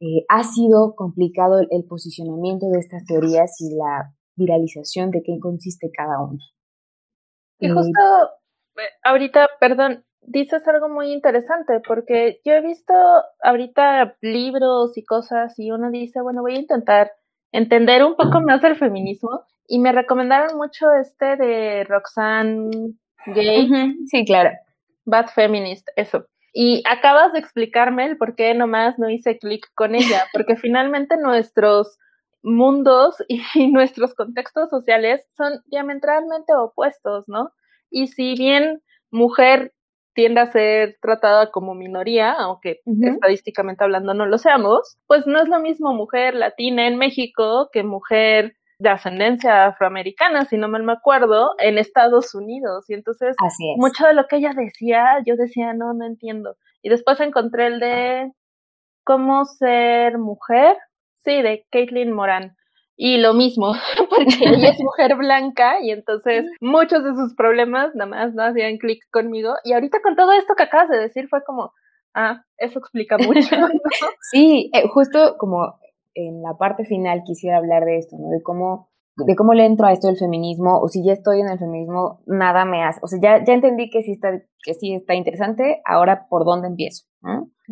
eh, 0.00 0.24
ha 0.28 0.42
sido 0.42 0.94
complicado 0.94 1.60
el, 1.70 1.84
posicionamiento 1.84 2.68
de 2.68 2.78
estas 2.78 3.04
teorías 3.06 3.60
y 3.60 3.74
la 3.74 4.12
viralización 4.36 5.10
de 5.10 5.22
qué 5.22 5.38
consiste 5.40 5.90
cada 5.90 6.22
una. 6.22 6.38
Y 7.58 7.70
justo 7.70 8.00
eh, 8.76 8.82
ahorita, 9.02 9.48
perdón, 9.58 10.04
dices 10.20 10.66
algo 10.68 10.88
muy 10.88 11.12
interesante 11.12 11.80
porque 11.86 12.40
yo 12.44 12.52
he 12.52 12.60
visto 12.60 12.92
ahorita 13.42 14.16
libros 14.20 14.96
y 14.98 15.04
cosas 15.04 15.58
y 15.58 15.70
uno 15.70 15.90
dice, 15.90 16.20
bueno, 16.20 16.42
voy 16.42 16.56
a 16.56 16.60
intentar 16.60 17.12
entender 17.52 18.04
un 18.04 18.16
poco 18.16 18.40
más 18.40 18.60
del 18.60 18.76
feminismo 18.76 19.44
y 19.66 19.78
me 19.78 19.92
recomendaron 19.92 20.58
mucho 20.58 20.92
este 20.92 21.36
de 21.36 21.84
Roxanne 21.84 22.94
Gay. 23.26 23.70
Sí, 24.06 24.24
claro. 24.24 24.50
Bad 25.04 25.28
Feminist, 25.34 25.88
eso. 25.96 26.26
Y 26.58 26.82
acabas 26.88 27.34
de 27.34 27.38
explicarme 27.38 28.06
el 28.06 28.16
por 28.16 28.34
qué 28.34 28.54
nomás 28.54 28.98
no 28.98 29.10
hice 29.10 29.38
clic 29.38 29.66
con 29.74 29.94
ella, 29.94 30.24
porque 30.32 30.56
finalmente 30.56 31.18
nuestros 31.18 31.98
mundos 32.42 33.16
y 33.54 33.70
nuestros 33.70 34.14
contextos 34.14 34.70
sociales 34.70 35.20
son 35.36 35.60
diametralmente 35.66 36.54
opuestos, 36.54 37.28
¿no? 37.28 37.50
Y 37.90 38.06
si 38.06 38.36
bien 38.36 38.80
mujer 39.10 39.74
tiende 40.14 40.40
a 40.40 40.50
ser 40.50 40.96
tratada 41.02 41.50
como 41.50 41.74
minoría, 41.74 42.32
aunque 42.32 42.80
estadísticamente 43.02 43.84
hablando 43.84 44.14
no 44.14 44.24
lo 44.24 44.38
seamos, 44.38 44.96
pues 45.06 45.26
no 45.26 45.38
es 45.42 45.50
lo 45.50 45.60
mismo 45.60 45.92
mujer 45.92 46.34
latina 46.34 46.86
en 46.86 46.96
México 46.96 47.68
que 47.70 47.82
mujer 47.82 48.56
de 48.78 48.90
ascendencia 48.90 49.66
afroamericana, 49.66 50.44
si 50.44 50.56
no 50.56 50.68
mal 50.68 50.82
me 50.82 50.92
acuerdo, 50.92 51.50
en 51.58 51.78
Estados 51.78 52.34
Unidos. 52.34 52.88
Y 52.88 52.94
entonces, 52.94 53.36
mucho 53.76 54.06
de 54.06 54.14
lo 54.14 54.26
que 54.26 54.36
ella 54.36 54.52
decía, 54.54 55.22
yo 55.24 55.36
decía, 55.36 55.72
no, 55.72 55.94
no 55.94 56.04
entiendo. 56.06 56.56
Y 56.82 56.90
después 56.90 57.20
encontré 57.20 57.66
el 57.66 57.80
de 57.80 58.32
cómo 59.04 59.44
ser 59.44 60.18
mujer, 60.18 60.76
sí, 61.24 61.42
de 61.42 61.64
Caitlin 61.70 62.12
Moran. 62.12 62.56
Y 62.98 63.18
lo 63.18 63.34
mismo, 63.34 63.74
porque 64.10 64.36
ella 64.40 64.70
es 64.70 64.80
mujer 64.82 65.16
blanca 65.16 65.80
y 65.82 65.90
entonces 65.90 66.46
muchos 66.60 67.04
de 67.04 67.14
sus 67.14 67.34
problemas 67.34 67.94
nada 67.94 68.08
más 68.08 68.34
no 68.34 68.42
hacían 68.42 68.78
clic 68.78 69.02
conmigo. 69.10 69.54
Y 69.64 69.72
ahorita 69.72 70.00
con 70.02 70.16
todo 70.16 70.32
esto 70.32 70.54
que 70.54 70.64
acabas 70.64 70.88
de 70.88 70.98
decir 70.98 71.28
fue 71.28 71.42
como, 71.44 71.72
ah, 72.14 72.42
eso 72.56 72.78
explica 72.78 73.16
mucho. 73.18 73.56
Sí, 74.30 74.70
eh, 74.72 74.88
justo 74.88 75.36
como 75.38 75.78
en 76.16 76.42
la 76.42 76.56
parte 76.56 76.84
final 76.84 77.22
quisiera 77.24 77.58
hablar 77.58 77.84
de 77.84 77.98
esto, 77.98 78.16
¿no? 78.18 78.30
De 78.30 78.42
cómo, 78.42 78.88
de 79.16 79.36
cómo 79.36 79.52
le 79.52 79.66
entro 79.66 79.86
a 79.86 79.92
esto 79.92 80.08
del 80.08 80.16
feminismo, 80.16 80.80
o 80.80 80.88
si 80.88 81.04
ya 81.04 81.12
estoy 81.12 81.40
en 81.40 81.48
el 81.48 81.58
feminismo, 81.58 82.22
nada 82.26 82.64
me 82.64 82.82
hace. 82.82 83.00
O 83.02 83.06
sea, 83.06 83.20
ya, 83.22 83.44
ya 83.44 83.52
entendí 83.52 83.90
que 83.90 84.02
sí 84.02 84.12
está, 84.12 84.30
que 84.62 84.74
sí 84.74 84.94
está 84.94 85.14
interesante, 85.14 85.82
ahora 85.84 86.26
por 86.28 86.44
dónde 86.44 86.68
empiezo. 86.68 87.04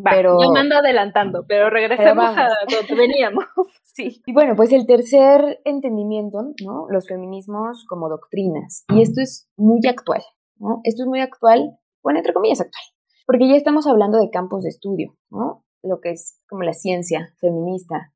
pero 0.03 0.37
yo 0.41 0.53
me 0.53 0.61
ando 0.61 0.77
adelantando, 0.77 1.45
pero 1.49 1.71
regresemos 1.71 2.37
a 2.37 2.49
donde 2.71 2.95
veníamos. 2.97 3.45
sí. 3.83 4.23
Y 4.27 4.33
bueno, 4.35 4.55
pues 4.57 4.73
el 4.73 4.87
tercer 4.87 5.61
entendimiento, 5.65 6.53
¿no? 6.65 6.87
Los 6.91 7.09
feminismos 7.09 7.87
como 7.89 8.09
doctrinas. 8.09 8.85
Y 8.89 9.01
esto 9.01 9.23
es 9.23 9.51
muy 9.57 9.81
actual, 9.89 10.23
¿no? 10.59 10.81
Esto 10.85 11.05
es 11.05 11.09
muy 11.09 11.21
actual, 11.21 11.79
bueno, 12.03 12.19
entre 12.19 12.35
comillas 12.35 12.61
actual, 12.61 12.85
porque 13.27 13.49
ya 13.49 13.57
estamos 13.57 13.87
hablando 13.87 14.19
de 14.19 14.31
campos 14.31 14.65
de 14.65 14.69
estudio, 14.69 15.17
¿no? 15.31 15.65
Lo 15.83 16.01
que 16.01 16.13
es 16.13 16.41
como 16.49 16.63
la 16.63 16.73
ciencia 16.73 17.35
feminista, 17.41 18.14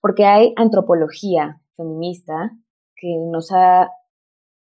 porque 0.00 0.24
hay 0.24 0.52
antropología 0.56 1.60
feminista 1.76 2.52
que 2.96 3.16
nos 3.30 3.52
ha 3.52 3.90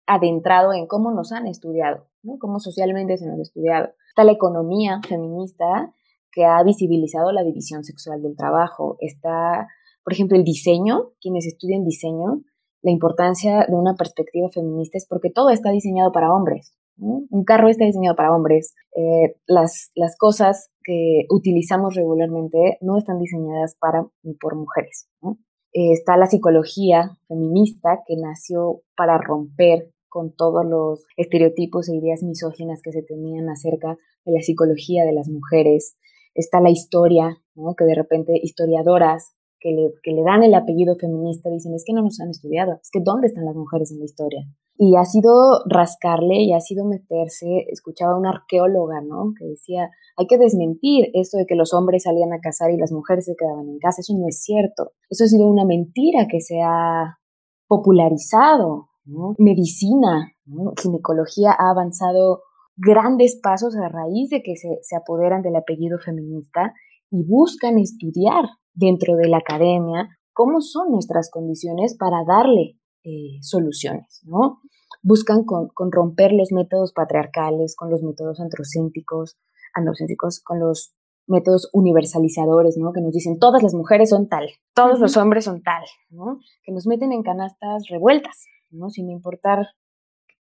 adentrado 0.07 0.73
en 0.73 0.87
cómo 0.87 1.13
nos 1.13 1.33
han 1.33 1.47
estudiado, 1.47 2.07
¿no? 2.23 2.39
cómo 2.39 2.59
socialmente 2.59 3.17
se 3.19 3.27
nos 3.27 3.39
ha 3.39 3.43
estudiado. 3.43 3.91
Está 4.09 4.25
la 4.25 4.33
economía 4.33 5.01
feminista 5.07 5.93
que 6.33 6.45
ha 6.45 6.63
visibilizado 6.63 7.33
la 7.33 7.45
división 7.45 7.85
sexual 7.85 8.23
del 8.23 8.37
trabajo. 8.37 8.97
Está, 9.01 9.69
por 10.03 10.13
ejemplo, 10.13 10.37
el 10.37 10.45
diseño, 10.45 11.11
quienes 11.21 11.47
estudian 11.47 11.85
diseño, 11.85 12.43
la 12.83 12.91
importancia 12.91 13.67
de 13.69 13.75
una 13.75 13.95
perspectiva 13.95 14.49
feminista 14.51 14.97
es 14.97 15.07
porque 15.07 15.31
todo 15.31 15.51
está 15.51 15.71
diseñado 15.71 16.13
para 16.13 16.33
hombres. 16.33 16.75
Un 16.99 17.45
carro 17.45 17.69
está 17.69 17.85
diseñado 17.85 18.17
para 18.17 18.35
hombres. 18.35 18.75
Eh, 18.97 19.37
las, 19.47 19.91
las 19.95 20.17
cosas 20.17 20.71
que 20.83 21.27
utilizamos 21.31 21.95
regularmente 21.95 22.79
no 22.81 22.99
están 22.99 23.19
diseñadas 23.19 23.77
para 23.79 24.07
ni 24.23 24.35
por 24.35 24.57
mujeres. 24.57 25.09
Eh, 25.73 25.93
está 25.93 26.17
la 26.17 26.27
psicología 26.27 27.19
feminista 27.29 28.01
que 28.07 28.17
nació 28.17 28.83
para 28.97 29.19
romper 29.19 29.93
con 30.09 30.35
todos 30.35 30.65
los 30.65 31.05
estereotipos 31.17 31.89
e 31.89 31.97
ideas 31.97 32.23
misóginas 32.23 32.81
que 32.83 32.93
se 32.93 33.03
tenían 33.03 33.49
acerca 33.49 33.97
de 34.25 34.33
la 34.33 34.41
psicología 34.41 35.05
de 35.05 35.13
las 35.13 35.29
mujeres. 35.29 35.97
Está 36.35 36.61
la 36.61 36.71
historia, 36.71 37.37
que 37.77 37.85
de 37.85 37.95
repente 37.95 38.33
historiadoras 38.43 39.35
que 39.61 39.71
le, 39.71 39.93
que 40.03 40.13
le 40.13 40.23
dan 40.23 40.43
el 40.43 40.55
apellido 40.55 40.97
feminista 40.97 41.51
dicen, 41.51 41.75
es 41.75 41.85
que 41.85 41.93
no 41.93 42.03
nos 42.03 42.21
han 42.21 42.31
estudiado, 42.31 42.79
es 42.81 42.91
que 42.91 43.01
¿dónde 43.03 43.27
están 43.27 43.45
las 43.45 43.57
mujeres 43.57 43.91
en 43.93 43.99
la 43.99 44.05
historia? 44.05 44.47
Y 44.81 44.95
ha 44.95 45.05
sido 45.05 45.31
rascarle 45.69 46.37
y 46.37 46.53
ha 46.53 46.61
sido 46.61 46.85
meterse, 46.85 47.67
escuchaba 47.69 48.17
una 48.17 48.31
arqueóloga, 48.31 49.01
¿no? 49.01 49.33
Que 49.37 49.45
decía, 49.47 49.91
hay 50.17 50.27
que 50.29 50.39
desmentir 50.39 51.11
esto 51.15 51.37
de 51.37 51.47
que 51.47 51.57
los 51.57 51.75
hombres 51.75 52.05
salían 52.05 52.33
a 52.33 52.39
cazar 52.41 52.71
y 52.71 52.77
las 52.77 52.93
mujeres 52.93 53.25
se 53.25 53.35
quedaban 53.37 53.69
en 53.69 53.79
casa, 53.81 54.01
eso 54.01 54.15
no 54.17 54.29
es 54.29 54.41
cierto. 54.41 54.93
Eso 55.11 55.25
ha 55.25 55.27
sido 55.27 55.49
una 55.49 55.65
mentira 55.65 56.29
que 56.31 56.41
se 56.41 56.63
ha 56.63 57.19
popularizado. 57.67 58.89
Medicina, 59.39 60.33
ginecología 60.81 61.51
ha 61.59 61.71
avanzado 61.71 62.43
grandes 62.77 63.41
pasos 63.43 63.75
a 63.77 63.89
raíz 63.89 64.31
de 64.31 64.43
que 64.43 64.55
se, 64.55 64.79
se 64.83 64.97
apoderan 64.97 65.43
del 65.43 65.57
apellido 65.57 65.99
feminista 65.99 66.73
y 67.11 67.25
buscan 67.27 67.79
estudiar 67.79 68.45
dentro 68.75 69.17
de 69.17 69.29
la 69.29 69.39
academia 69.39 70.09
cómo 70.33 70.61
son 70.61 70.93
nuestras 70.93 71.31
condiciones 71.33 71.97
para 71.99 72.25
darle 72.25 72.79
eh, 73.09 73.39
soluciones, 73.41 74.21
¿no? 74.25 74.61
Buscan 75.03 75.45
con, 75.45 75.71
romper 75.91 76.33
los 76.33 76.53
métodos 76.53 76.93
patriarcales, 76.93 77.75
con 77.75 77.91
los 77.91 78.03
métodos 78.03 78.39
androcéntricos, 78.39 79.39
androcéntricos, 79.73 80.41
con 80.41 80.61
los 80.61 80.93
métodos 81.27 81.71
universalizadores, 81.73 82.77
¿no? 82.77 82.93
Que 82.93 83.01
nos 83.01 83.15
dicen 83.15 83.39
todas 83.39 83.63
las 83.63 83.73
mujeres 83.73 84.11
son 84.11 84.29
tal, 84.29 84.51
todos 84.75 85.01
los 85.01 85.17
hombres 85.17 85.47
son 85.47 85.63
tal, 85.63 85.83
¿no? 86.11 86.41
Que 86.65 86.73
nos 86.73 86.87
meten 86.87 87.13
en 87.13 87.23
canastas 87.23 87.89
revueltas, 87.89 88.45
¿no? 88.69 88.91
Sin 88.91 89.09
importar 89.09 89.69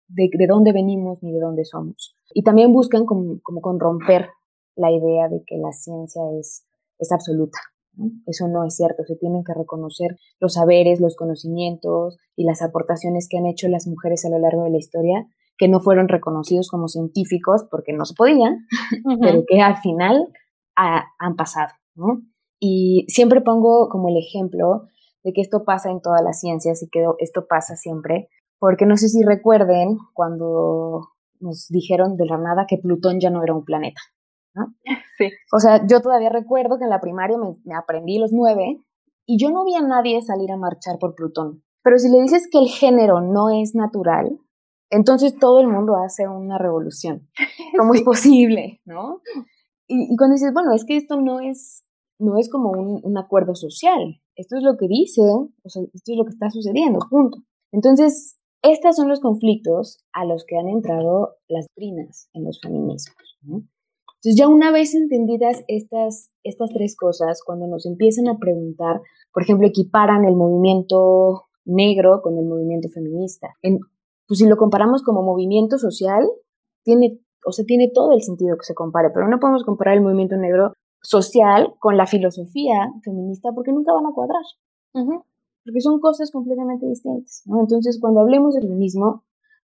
de, 0.09 0.29
dónde 0.49 0.73
venimos 0.73 1.23
ni 1.23 1.33
de 1.33 1.39
dónde 1.39 1.65
somos. 1.65 2.17
Y 2.35 2.43
también 2.43 2.73
buscan 2.73 3.07
como, 3.07 3.41
como 3.43 3.61
con 3.61 3.79
romper 3.79 4.31
la 4.75 4.91
idea 4.91 5.29
de 5.29 5.45
que 5.47 5.57
la 5.57 5.71
ciencia 5.71 6.23
es, 6.41 6.67
es 6.99 7.13
absoluta, 7.13 7.61
eso 8.27 8.49
no 8.49 8.65
es 8.65 8.77
cierto, 8.77 9.05
se 9.05 9.17
tienen 9.17 9.45
que 9.45 9.55
reconocer 9.55 10.17
los 10.41 10.55
saberes, 10.55 11.01
los 11.01 11.17
conocimientos 11.17 12.19
y 12.37 12.45
las 12.45 12.63
aportaciones 12.63 13.29
que 13.29 13.39
han 13.39 13.47
hecho 13.47 13.69
las 13.69 13.87
mujeres 13.87 14.25
a 14.25 14.31
lo 14.31 14.39
largo 14.39 14.65
de 14.65 14.71
la 14.71 14.79
historia, 14.79 15.27
que 15.59 15.69
no 15.69 15.81
fueron 15.81 16.09
reconocidos 16.09 16.69
como 16.69 16.89
científicos 16.89 17.67
porque 17.71 17.93
no 17.93 18.05
se 18.05 18.15
podían, 18.15 18.67
pero 19.21 19.45
que 19.49 19.61
al 19.61 19.77
final 19.77 20.33
han 20.75 21.37
pasado. 21.37 21.73
Y 22.61 23.07
siempre 23.09 23.41
pongo 23.41 23.89
como 23.89 24.09
el 24.09 24.17
ejemplo 24.19 24.89
de 25.25 25.33
que 25.33 25.41
esto 25.41 25.65
pasa 25.65 25.91
en 25.91 26.01
todas 26.01 26.23
las 26.23 26.41
ciencias 26.41 26.83
y 26.83 26.89
que 26.89 27.05
esto 27.19 27.47
pasa 27.49 27.75
siempre, 27.77 28.29
porque 28.59 28.87
no 28.87 28.97
sé 28.97 29.09
si 29.09 29.23
recuerden 29.23 29.97
cuando 30.13 31.09
nos 31.41 31.69
dijeron 31.69 32.17
de 32.17 32.27
la 32.27 32.39
nada 32.39 32.67
que 32.69 32.79
Plutón 32.79 33.21
ya 33.21 33.31
no 33.31 33.43
era 33.43 33.55
un 33.55 33.65
planeta. 33.65 34.01
Sí. 35.19 35.31
O 35.53 35.61
sea, 35.61 35.87
yo 35.87 36.01
todavía 36.01 36.31
recuerdo 36.31 36.79
que 36.79 36.85
en 36.85 36.91
la 36.91 37.01
primaria 37.01 37.39
me, 37.39 37.75
aprendí 37.75 38.19
los 38.19 38.33
nueve 38.33 38.83
y 39.27 39.39
yo 39.39 39.51
no 39.51 39.65
vi 39.65 39.75
a 39.75 39.83
nadie 39.83 40.21
salir 40.23 40.51
a 40.53 40.57
marchar 40.57 40.99
por 40.99 41.15
Plutón. 41.15 41.63
Pero 41.83 41.99
si 41.99 42.11
le 42.11 42.21
dices 42.21 42.49
que 42.51 42.59
el 42.59 42.69
género 42.69 43.21
no 43.21 43.51
es 43.51 43.75
natural, 43.75 44.39
entonces 44.91 45.39
todo 45.39 45.61
el 45.61 45.69
mundo 45.69 45.97
hace 45.97 46.29
una 46.29 46.59
revolución. 46.59 47.29
¿Cómo 47.79 47.95
es 47.95 48.03
posible? 48.03 48.81
¿No? 48.85 49.21
Y, 49.87 50.17
cuando 50.17 50.35
dices, 50.35 50.53
bueno, 50.53 50.73
es 50.75 50.85
que 50.85 50.97
esto 50.97 51.21
no 51.21 51.41
es, 51.41 51.85
no 52.19 52.39
es 52.39 52.51
como 52.51 52.71
un, 52.71 53.01
un, 53.03 53.19
acuerdo 53.19 53.55
social, 53.55 54.21
esto 54.35 54.57
es 54.57 54.63
lo 54.63 54.77
que 54.77 54.89
dice, 54.89 55.23
o 55.23 55.69
sea, 55.69 55.83
esto 55.95 56.13
es 56.13 56.19
lo 56.19 56.25
que 56.25 56.33
está 56.33 56.51
sucediendo, 56.51 56.99
punto. 57.09 57.39
Entonces, 57.73 58.39
estos 58.63 58.97
son 58.97 59.09
los 59.09 59.21
conflictos 59.21 59.99
a 60.13 60.25
los 60.25 60.45
que 60.45 60.59
han 60.59 60.69
entrado 60.69 61.37
las 61.49 61.69
trinas 61.75 62.29
en 62.33 62.45
los 62.45 62.61
feminismos. 62.61 63.39
¿no? 63.43 63.63
Entonces, 64.27 64.41
ya 64.41 64.49
una 64.49 64.73
vez 64.73 64.93
entendidas 64.97 65.63
estas, 65.69 66.33
estas 66.43 66.71
tres 66.75 66.97
cosas, 66.97 67.43
cuando 67.47 67.69
nos 67.69 67.87
empiezan 67.87 68.27
a 68.27 68.39
preguntar, 68.39 69.01
por 69.33 69.45
ejemplo, 69.45 69.69
equiparan 69.69 70.25
el 70.25 70.35
movimiento 70.35 71.45
negro 71.65 72.23
con 72.23 72.37
el 72.37 72.45
movimiento 72.45 72.89
feminista. 72.89 73.55
En, 73.63 73.79
pues 74.27 74.41
si 74.41 74.49
lo 74.49 74.57
comparamos 74.57 75.05
como 75.05 75.23
movimiento 75.23 75.79
social, 75.79 76.29
tiene, 76.83 77.21
o 77.47 77.53
sea, 77.53 77.65
tiene 77.67 77.89
todo 77.95 78.15
el 78.15 78.23
sentido 78.23 78.57
que 78.57 78.65
se 78.65 78.75
compare, 78.75 79.11
pero 79.15 79.29
no 79.29 79.39
podemos 79.39 79.63
comparar 79.63 79.97
el 79.97 80.03
movimiento 80.03 80.37
negro 80.37 80.73
social 81.01 81.75
con 81.79 81.97
la 81.97 82.09
filosofía 82.09 82.91
feminista 83.05 83.51
porque 83.55 83.71
nunca 83.71 83.93
van 83.93 84.07
a 84.07 84.13
cuadrar. 84.13 84.43
Porque 84.93 85.81
son 85.81 86.01
cosas 86.01 86.33
completamente 86.33 86.85
distintas. 86.85 87.45
Entonces, 87.47 88.01
cuando 88.01 88.23
hablemos 88.23 88.55
del 88.55 88.65
feminismo, 88.65 89.23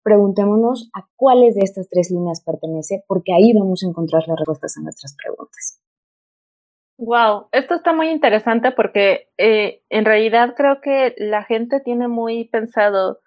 preguntémonos 0.09 0.89
a 0.95 1.07
cuáles 1.17 1.55
de 1.55 1.61
estas 1.65 1.87
tres 1.91 2.11
líneas 2.11 2.43
pertenece, 2.43 3.05
porque 3.07 3.35
ahí 3.35 3.53
vamos 3.53 3.83
a 3.83 3.89
encontrar 3.89 4.23
las 4.27 4.39
respuestas 4.39 4.79
a 4.79 4.83
nuestras 4.83 5.15
preguntas. 5.15 5.83
Wow, 6.97 7.49
esto 7.53 7.75
está 7.75 7.93
muy 7.93 8.09
interesante 8.09 8.73
porque 8.73 9.29
eh, 9.37 9.83
en 9.91 10.07
realidad 10.07 10.55
creo 10.57 10.81
que 10.81 11.15
la 11.19 11.45
gente 11.45 11.81
tiene 11.81 12.09
muy 12.09 12.49
pensado, 12.49 13.19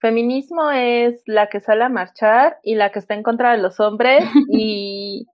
feminismo 0.00 0.70
es 0.70 1.20
la 1.26 1.48
que 1.48 1.60
sale 1.60 1.82
a 1.82 1.88
marchar 1.88 2.58
y 2.62 2.76
la 2.76 2.92
que 2.92 3.00
está 3.00 3.14
en 3.14 3.24
contra 3.24 3.50
de 3.52 3.58
los 3.58 3.80
hombres 3.80 4.22
y, 4.52 5.26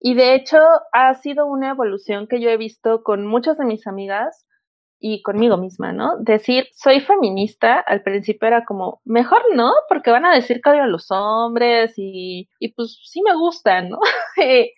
y 0.00 0.14
de 0.14 0.34
hecho 0.34 0.58
ha 0.92 1.14
sido 1.14 1.46
una 1.46 1.70
evolución 1.70 2.26
que 2.26 2.40
yo 2.40 2.50
he 2.50 2.56
visto 2.56 3.04
con 3.04 3.24
muchas 3.24 3.56
de 3.56 3.66
mis 3.66 3.86
amigas 3.86 4.46
y 5.00 5.22
conmigo 5.22 5.56
misma, 5.56 5.92
¿no? 5.92 6.18
Decir, 6.18 6.66
soy 6.72 7.00
feminista, 7.00 7.80
al 7.80 8.02
principio 8.02 8.46
era 8.46 8.64
como, 8.64 9.00
mejor 9.04 9.42
no, 9.54 9.72
porque 9.88 10.10
van 10.10 10.26
a 10.26 10.34
decir 10.34 10.60
que 10.60 10.70
odio 10.70 10.82
a 10.82 10.86
los 10.86 11.10
hombres 11.10 11.94
y, 11.96 12.48
y 12.58 12.72
pues 12.74 13.00
sí 13.04 13.22
me 13.22 13.34
gustan, 13.34 13.88
¿no? 13.88 13.98
sí. 14.36 14.72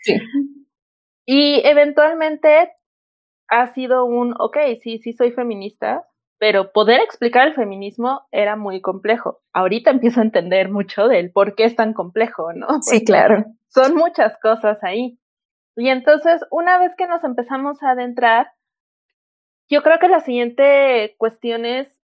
Y 1.27 1.61
eventualmente 1.65 2.73
ha 3.49 3.67
sido 3.75 4.05
un, 4.05 4.35
ok, 4.39 4.57
sí, 4.81 4.99
sí 4.99 5.13
soy 5.13 5.33
feminista, 5.33 6.07
pero 6.39 6.73
poder 6.73 7.01
explicar 7.01 7.47
el 7.47 7.55
feminismo 7.55 8.23
era 8.33 8.57
muy 8.57 8.81
complejo. 8.81 9.41
Ahorita 9.53 9.91
empiezo 9.91 10.21
a 10.21 10.25
entender 10.25 10.71
mucho 10.71 11.07
del 11.07 11.31
por 11.31 11.55
qué 11.55 11.65
es 11.65 11.77
tan 11.77 11.95
complejo, 11.95 12.53
¿no? 12.53 12.83
sí, 12.83 13.05
claro. 13.05 13.45
Son 13.69 13.95
muchas 13.95 14.37
cosas 14.41 14.83
ahí. 14.83 15.19
Y 15.77 15.89
entonces, 15.89 16.43
una 16.51 16.79
vez 16.79 16.95
que 16.97 17.07
nos 17.07 17.25
empezamos 17.25 17.83
a 17.83 17.91
adentrar, 17.91 18.51
yo 19.69 19.83
creo 19.83 19.99
que 19.99 20.09
la 20.09 20.21
siguiente 20.21 21.15
cuestión 21.19 21.65
es, 21.65 21.99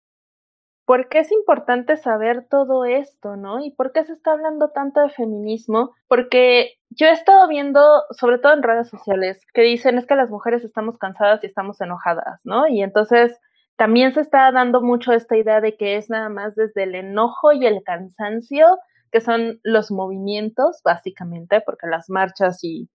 ¿por 0.86 1.10
qué 1.10 1.20
es 1.20 1.32
importante 1.32 1.98
saber 1.98 2.46
todo 2.50 2.86
esto, 2.86 3.36
no? 3.36 3.64
¿Y 3.64 3.72
por 3.72 3.92
qué 3.92 4.06
se 4.06 4.14
está 4.14 4.34
hablando 4.34 4.70
tanto 4.70 5.02
de 5.02 5.10
feminismo? 5.10 5.96
Porque 6.08 6.76
yo 6.90 7.08
he 7.08 7.12
estado 7.12 7.48
viendo, 7.48 7.82
sobre 8.12 8.38
todo 8.38 8.54
en 8.54 8.64
redes 8.64 8.90
sociales, 8.90 9.42
que 9.54 9.62
dicen 9.62 9.98
es 9.98 10.06
que 10.06 10.16
las 10.16 10.30
mujeres 10.30 10.64
estamos 10.64 10.98
cansadas 10.98 11.44
y 11.44 11.48
estamos 11.48 11.82
enojadas, 11.82 12.42
¿no? 12.44 12.68
Y 12.68 12.84
entonces 12.84 13.40
también 13.78 14.14
se 14.14 14.22
está 14.22 14.52
dando 14.52 14.82
mucho 14.82 15.12
esta 15.12 15.36
idea 15.36 15.60
de 15.60 15.76
que 15.76 15.98
es 15.98 16.10
nada 16.10 16.30
más 16.30 16.56
desde 16.56 16.84
el 16.84 16.96
enojo 16.96 17.52
y 17.52 17.66
el 17.66 17.84
cansancio, 17.84 18.78
que 19.12 19.22
son 19.22 19.60
los 19.64 19.92
movimientos, 19.92 20.82
básicamente, 20.84 21.62
porque 21.62 21.88
las 21.88 22.10
marchas 22.10 22.64
y 22.64 22.90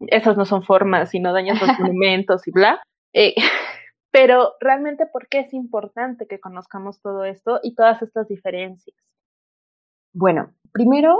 esas 0.00 0.36
no 0.36 0.44
son 0.44 0.62
formas, 0.62 1.10
sino 1.10 1.32
dañan 1.32 1.58
los 1.58 1.68
monumentos 1.80 2.46
y 2.46 2.50
bla. 2.50 2.82
Eh, 3.14 3.34
pero 4.16 4.52
realmente, 4.60 5.04
¿por 5.04 5.28
qué 5.28 5.40
es 5.40 5.52
importante 5.52 6.26
que 6.26 6.40
conozcamos 6.40 7.02
todo 7.02 7.24
esto 7.24 7.60
y 7.62 7.74
todas 7.74 8.00
estas 8.00 8.26
diferencias? 8.28 8.96
Bueno, 10.14 10.54
primero 10.72 11.18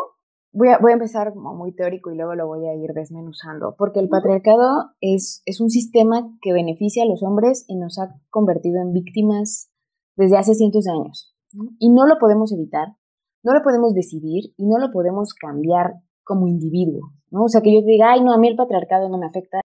voy 0.50 0.68
a, 0.68 0.78
voy 0.78 0.92
a 0.92 0.94
empezar 0.94 1.34
como 1.34 1.54
muy 1.54 1.74
teórico 1.74 2.10
y 2.10 2.16
luego 2.16 2.34
lo 2.34 2.46
voy 2.46 2.66
a 2.66 2.74
ir 2.74 2.94
desmenuzando, 2.94 3.74
porque 3.76 4.00
el 4.00 4.08
patriarcado 4.08 4.92
es, 5.02 5.42
es 5.44 5.60
un 5.60 5.68
sistema 5.68 6.22
que 6.40 6.54
beneficia 6.54 7.02
a 7.02 7.06
los 7.06 7.22
hombres 7.22 7.66
y 7.68 7.76
nos 7.76 7.98
ha 7.98 8.14
convertido 8.30 8.80
en 8.80 8.94
víctimas 8.94 9.70
desde 10.16 10.38
hace 10.38 10.54
cientos 10.54 10.84
de 10.84 10.92
años. 10.92 11.36
Y 11.78 11.90
no 11.90 12.06
lo 12.06 12.16
podemos 12.18 12.50
evitar, 12.50 12.96
no 13.44 13.52
lo 13.52 13.62
podemos 13.62 13.92
decidir 13.92 14.54
y 14.56 14.64
no 14.64 14.78
lo 14.78 14.90
podemos 14.90 15.34
cambiar 15.34 15.96
como 16.24 16.48
individuo. 16.48 17.12
¿no? 17.30 17.42
O 17.44 17.48
sea, 17.50 17.60
que 17.60 17.74
yo 17.74 17.82
diga, 17.86 18.12
ay, 18.12 18.24
no, 18.24 18.32
a 18.32 18.38
mí 18.38 18.48
el 18.48 18.56
patriarcado 18.56 19.10
no 19.10 19.18
me 19.18 19.26
afecta. 19.26 19.60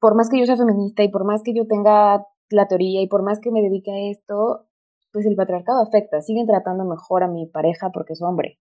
Por 0.00 0.16
más 0.16 0.28
que 0.28 0.38
yo 0.38 0.44
sea 0.44 0.58
feminista 0.58 1.02
y 1.02 1.08
por 1.08 1.24
más 1.24 1.42
que 1.42 1.54
yo 1.54 1.66
tenga 1.66 2.26
la 2.54 2.68
teoría 2.68 3.02
y 3.02 3.08
por 3.08 3.22
más 3.22 3.40
que 3.40 3.50
me 3.50 3.62
dedique 3.62 3.90
a 3.90 4.10
esto, 4.10 4.66
pues 5.12 5.26
el 5.26 5.36
patriarcado 5.36 5.82
afecta. 5.82 6.20
Siguen 6.20 6.46
tratando 6.46 6.84
mejor 6.84 7.22
a 7.22 7.28
mi 7.28 7.46
pareja 7.46 7.90
porque 7.92 8.14
es 8.14 8.22
hombre, 8.22 8.58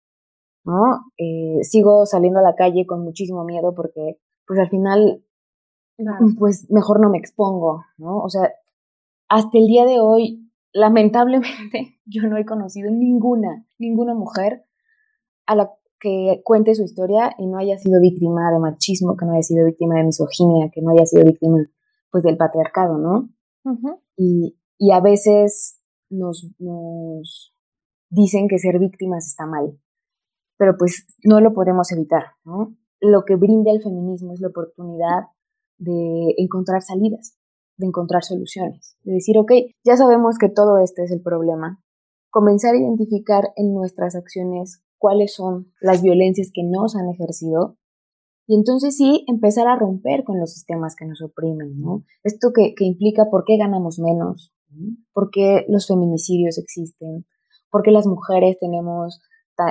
¿no? 0.65 1.05
Eh, 1.19 1.59
sigo 1.63 2.07
saliendo 2.07 2.41
a 2.41 2.43
la 2.43 2.55
calle 2.55 2.87
con 2.87 3.03
muchísimo 3.03 3.45
miedo 3.45 3.75
porque, 3.75 4.19
pues 4.47 4.59
al 4.59 4.69
final, 4.69 5.25
pues 6.39 6.71
mejor 6.71 7.01
no 7.01 7.11
me 7.11 7.19
expongo, 7.19 7.85
¿no? 7.99 8.19
O 8.19 8.29
sea, 8.29 8.53
hasta 9.29 9.59
el 9.59 9.67
día 9.67 9.85
de 9.85 10.01
hoy, 10.01 10.51
lamentablemente, 10.73 11.99
yo 12.07 12.23
no 12.29 12.37
he 12.37 12.47
conocido 12.47 12.91
ninguna, 12.91 13.67
ninguna 13.79 14.15
mujer 14.15 14.65
a 15.47 15.55
la 15.55 15.71
que 16.01 16.43
cuente 16.45 16.75
su 16.75 16.85
historia 16.85 17.35
y 17.39 17.47
no 17.47 17.59
haya 17.59 17.77
sido 17.77 18.01
víctima 18.01 18.51
de 18.53 18.59
machismo, 18.59 19.17
que 19.17 19.27
no 19.27 19.33
haya 19.33 19.43
sido 19.43 19.67
víctima 19.67 19.97
de 19.97 20.05
misoginia, 20.05 20.71
que 20.73 20.81
no 20.81 20.91
haya 20.91 21.05
sido 21.05 21.25
víctima 21.25 21.59
pues 22.11 22.25
del 22.25 22.37
patriarcado, 22.37 22.99
¿no? 22.99 23.29
Y, 24.17 24.57
a 24.93 25.01
veces 25.01 25.81
nos, 26.11 26.49
nos 26.59 27.55
dicen 28.11 28.49
que 28.49 28.59
ser 28.59 28.79
víctimas 28.79 29.27
está 29.27 29.47
mal, 29.47 29.79
pero 30.57 30.77
pues 30.79 31.07
no 31.25 31.41
lo 31.41 31.53
podemos 31.53 31.91
evitar, 31.93 32.25
¿no? 32.45 32.77
Lo 33.01 33.25
que 33.25 33.37
brinda 33.37 33.71
el 33.71 33.83
feminismo 33.83 34.33
es 34.33 34.41
la 34.41 34.49
oportunidad 34.49 35.25
de 35.79 36.35
encontrar 36.39 36.83
salidas, 36.83 37.39
de 37.77 37.87
encontrar 37.87 38.25
soluciones, 38.25 38.97
de 39.05 39.15
decir, 39.15 39.39
ok, 39.39 39.53
ya 39.85 39.97
sabemos 39.97 40.39
que 40.39 40.49
todo 40.49 40.79
este 40.79 41.05
es 41.05 41.13
el 41.13 41.23
problema, 41.23 41.81
comenzar 42.31 42.75
a 42.75 42.79
identificar 42.79 43.53
en 43.57 43.73
nuestras 43.73 44.17
acciones 44.17 44.83
cuáles 44.99 45.35
son 45.35 45.73
las 45.81 46.03
violencias 46.03 46.51
que 46.53 46.65
nos 46.65 46.97
han 46.97 47.09
ejercido 47.09 47.79
y 48.49 48.57
entonces 48.57 48.97
sí 48.97 49.25
empezar 49.29 49.69
a 49.69 49.77
romper 49.77 50.25
con 50.25 50.41
los 50.41 50.53
sistemas 50.53 50.97
que 50.97 51.07
nos 51.07 51.23
oprimen, 51.23 51.81
¿no? 51.81 52.03
Esto 52.25 52.51
que, 52.53 52.75
que 52.75 52.85
implica 52.85 53.27
por 53.31 53.45
qué 53.45 53.57
ganamos 53.57 54.01
menos, 54.01 54.53
por 55.13 55.31
qué 55.31 55.65
los 55.69 55.87
feminicidios 55.87 56.59
existen, 56.59 57.27
por 57.71 57.83
qué 57.83 57.93
las 57.93 58.07
mujeres 58.07 58.59
tenemos 58.59 59.21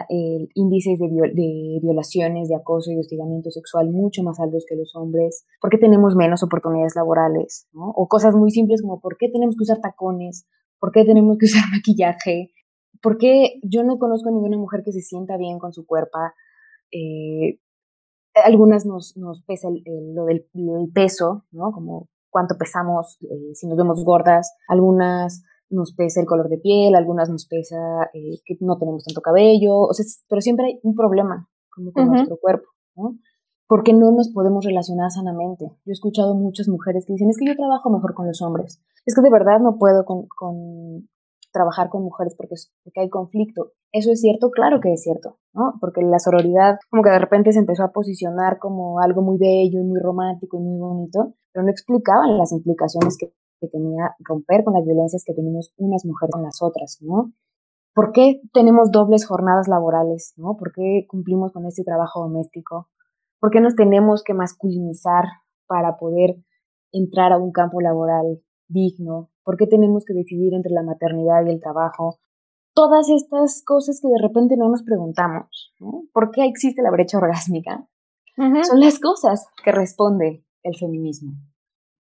eh, 0.09 0.47
índices 0.53 0.99
de, 0.99 1.07
de, 1.07 1.79
violaciones, 1.81 2.47
de 2.47 2.55
acoso 2.55 2.91
y 2.91 2.97
hostigamiento 2.97 3.51
sexual 3.51 3.89
mucho 3.89 4.23
más 4.23 4.39
altos 4.39 4.65
que 4.69 4.75
los 4.75 4.95
hombres, 4.95 5.45
por 5.59 5.69
qué 5.69 5.77
tenemos 5.77 6.15
menos 6.15 6.43
oportunidades 6.43 6.95
laborales, 6.95 7.67
¿no? 7.73 7.89
O 7.89 8.07
cosas 8.07 8.35
muy 8.35 8.51
simples 8.51 8.81
como 8.81 9.01
por 9.01 9.17
qué 9.17 9.27
tenemos 9.29 9.55
que 9.57 9.63
usar 9.63 9.81
tacones, 9.81 10.45
por 10.79 10.91
qué 10.91 11.03
tenemos 11.03 11.37
que 11.37 11.47
usar 11.47 11.63
maquillaje, 11.71 12.51
¿Por 13.01 13.17
qué 13.17 13.59
yo 13.63 13.83
no 13.83 13.99
conozco 13.99 14.29
a 14.29 14.31
ninguna 14.31 14.57
mujer 14.57 14.81
que 14.83 14.91
se 14.91 15.01
sienta 15.01 15.37
bien 15.37 15.59
con 15.59 15.73
su 15.73 15.85
cuerpo? 15.85 16.17
Eh, 16.91 17.59
algunas 18.43 18.85
nos, 18.85 19.15
nos 19.17 19.41
pesa 19.43 19.69
lo 19.69 20.25
del, 20.25 20.45
peso, 20.93 21.45
¿no? 21.51 21.71
Como 21.71 22.09
cuánto 22.29 22.57
pesamos, 22.57 23.17
eh, 23.23 23.53
si 23.53 23.67
nos 23.67 23.77
vemos 23.77 24.03
gordas. 24.03 24.53
Algunas 24.67 25.43
nos 25.69 25.93
pesa 25.93 26.21
el 26.21 26.27
color 26.27 26.49
de 26.49 26.57
piel, 26.57 26.95
algunas 26.95 27.29
nos 27.29 27.45
pesa 27.45 28.09
eh, 28.13 28.39
que 28.45 28.57
no 28.61 28.77
tenemos 28.77 29.03
tanto 29.03 29.21
cabello. 29.21 29.79
O 29.81 29.93
sea, 29.93 30.05
pero 30.29 30.41
siempre 30.41 30.65
hay 30.65 30.79
un 30.83 30.95
problema 30.95 31.49
como 31.69 31.91
con 31.91 32.07
nuestro 32.07 32.37
cuerpo, 32.37 32.67
¿no? 32.95 33.17
Porque 33.67 33.93
no 33.93 34.11
nos 34.11 34.29
podemos 34.29 34.63
relacionar 34.65 35.11
sanamente. 35.11 35.65
Yo 35.65 35.91
he 35.91 35.91
escuchado 35.91 36.35
muchas 36.35 36.67
mujeres 36.69 37.05
que 37.05 37.13
dicen, 37.13 37.29
es 37.29 37.37
que 37.37 37.45
yo 37.45 37.55
trabajo 37.55 37.89
mejor 37.89 38.13
con 38.13 38.27
los 38.27 38.41
hombres. 38.41 38.81
Es 39.05 39.13
que 39.13 39.21
de 39.21 39.29
verdad 39.29 39.59
no 39.59 39.77
puedo 39.77 40.05
con, 40.05 40.27
con, 40.27 41.09
trabajar 41.51 41.89
con 41.89 42.03
mujeres 42.03 42.35
porque, 42.35 42.55
porque 42.83 43.01
hay 43.01 43.09
conflicto. 43.09 43.71
¿Eso 43.91 44.11
es 44.11 44.21
cierto? 44.21 44.51
Claro 44.51 44.79
que 44.79 44.93
es 44.93 45.01
cierto, 45.01 45.37
¿no? 45.53 45.75
Porque 45.79 46.01
la 46.01 46.19
sororidad 46.19 46.77
como 46.89 47.03
que 47.03 47.09
de 47.09 47.19
repente 47.19 47.51
se 47.51 47.59
empezó 47.59 47.83
a 47.83 47.91
posicionar 47.91 48.59
como 48.59 48.99
algo 48.99 49.21
muy 49.21 49.37
bello 49.37 49.83
muy 49.83 49.99
romántico 49.99 50.57
y 50.57 50.61
muy 50.61 50.79
bonito, 50.79 51.33
pero 51.51 51.63
no 51.63 51.71
explicaban 51.71 52.37
las 52.37 52.51
implicaciones 52.51 53.17
que, 53.17 53.33
que 53.59 53.67
tenía 53.67 54.15
romper 54.19 54.63
con 54.63 54.73
las 54.73 54.85
violencias 54.85 55.23
que 55.25 55.33
tenemos 55.33 55.73
unas 55.77 56.05
mujeres 56.05 56.31
con 56.31 56.43
las 56.43 56.61
otras, 56.61 56.97
¿no? 57.01 57.33
¿Por 57.93 58.11
qué 58.11 58.41
tenemos 58.53 58.91
dobles 58.91 59.25
jornadas 59.25 59.67
laborales, 59.67 60.33
¿no? 60.37 60.55
¿Por 60.55 60.71
qué 60.71 61.07
cumplimos 61.07 61.51
con 61.51 61.65
este 61.65 61.83
trabajo 61.83 62.21
doméstico? 62.21 62.89
¿Por 63.39 63.49
qué 63.49 63.59
nos 63.59 63.75
tenemos 63.75 64.23
que 64.23 64.35
masculinizar 64.35 65.23
para 65.65 65.97
poder 65.97 66.37
entrar 66.91 67.33
a 67.33 67.39
un 67.39 67.51
campo 67.51 67.81
laboral 67.81 68.39
digno? 68.67 69.31
¿Por 69.47 69.55
qué 69.55 69.65
tenemos 69.65 70.03
que 70.03 70.13
decidir 70.13 70.53
entre 70.53 70.73
la 70.73 70.83
maternidad 70.83 71.45
y 71.45 71.51
el 71.51 71.61
trabajo? 71.61 72.19
Todas 72.73 73.07
estas 73.09 73.63
cosas 73.63 74.01
que 74.01 74.09
de 74.09 74.21
repente 74.21 74.57
no 74.57 74.67
nos 74.67 74.83
preguntamos, 74.83 75.73
¿no? 75.79 76.03
¿Por 76.11 76.31
qué 76.31 76.43
existe 76.43 76.81
la 76.81 76.91
brecha 76.91 77.17
orgásmica? 77.17 77.87
Son 78.35 78.81
las 78.81 78.99
cosas 78.99 79.47
que 79.63 79.71
responde 79.71 80.43
el 80.63 80.75
feminismo. 80.77 81.31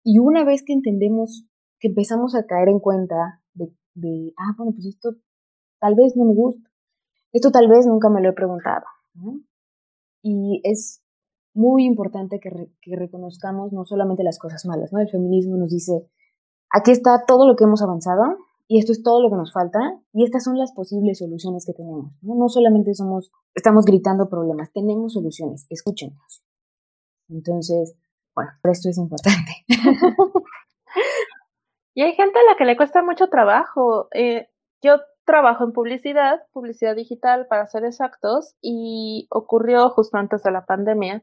Y 0.03 0.21
una 0.21 0.43
vez 0.43 0.63
que 0.65 0.73
entendemos, 0.73 1.47
que 1.79 1.89
empezamos 1.89 2.35
a 2.35 2.47
caer 2.47 2.71
en 2.71 2.81
cuenta 2.81 3.43
de, 3.53 3.75
de 3.93 4.33
ah, 4.39 4.55
bueno, 4.57 4.73
pues 4.73 4.87
esto 4.87 5.11
tal 5.81 5.97
vez 5.97 6.17
no 6.17 6.25
me 6.25 6.35
gusta, 6.35 6.71
esto 7.31 7.51
tal 7.51 7.69
vez 7.69 7.87
nunca 7.87 8.09
me 8.09 8.23
lo 8.23 8.31
he 8.31 8.33
preguntado, 8.33 8.87
¿no? 9.13 9.39
Y 10.23 10.63
es 10.65 11.03
muy 11.53 11.85
importante 11.85 12.41
que, 12.41 12.71
que, 12.81 12.97
reconozcamos 12.97 13.75
no 13.75 13.85
solamente 13.85 14.25
las 14.25 14.39
cosas 14.39 14.65
malas, 14.65 14.95
¿no? 14.95 14.99
El 14.99 15.11
feminismo 15.11 15.59
nos 15.59 15.69
dice, 15.69 16.09
Aquí 16.77 16.91
está 16.91 17.25
todo 17.25 17.47
lo 17.47 17.55
que 17.55 17.63
hemos 17.63 17.83
avanzado 17.83 18.37
y 18.67 18.81
esto 18.81 18.91
es 18.91 19.05
todo 19.05 19.23
lo 19.23 19.31
que 19.31 19.37
nos 19.37 19.53
falta 19.53 19.79
y 20.13 20.25
estas 20.25 20.43
son 20.43 20.59
las 20.59 20.73
posibles 20.73 21.19
soluciones 21.19 21.65
que 21.65 21.73
tenemos. 21.73 22.11
No, 22.21 22.49
solamente 22.49 22.95
somos, 22.95 23.31
estamos 23.55 23.85
gritando 23.85 24.29
problemas, 24.29 24.73
tenemos 24.73 25.13
soluciones, 25.13 25.67
escúchenos. 25.71 26.43
Entonces, 27.29 27.95
bueno, 28.35 28.51
esto 28.65 28.89
es 28.89 28.99
importante. 28.99 29.53
y 31.95 32.03
hay 32.03 32.13
gente 32.15 32.41
a 32.41 32.51
la 32.51 32.57
que 32.57 32.65
le 32.65 32.77
cuesta 32.77 33.05
mucho 33.05 33.29
trabajo. 33.29 34.09
Eh, 34.13 34.49
yo 34.83 34.97
trabajo 35.25 35.63
en 35.63 35.73
publicidad, 35.73 36.41
publicidad 36.53 36.97
digital 36.97 37.47
para 37.47 37.69
ser 37.69 37.85
exactos, 37.85 38.57
y 38.61 39.29
ocurrió 39.31 39.91
justo 39.91 40.17
antes 40.17 40.43
de 40.43 40.51
la 40.51 40.67
pandemia 40.67 41.23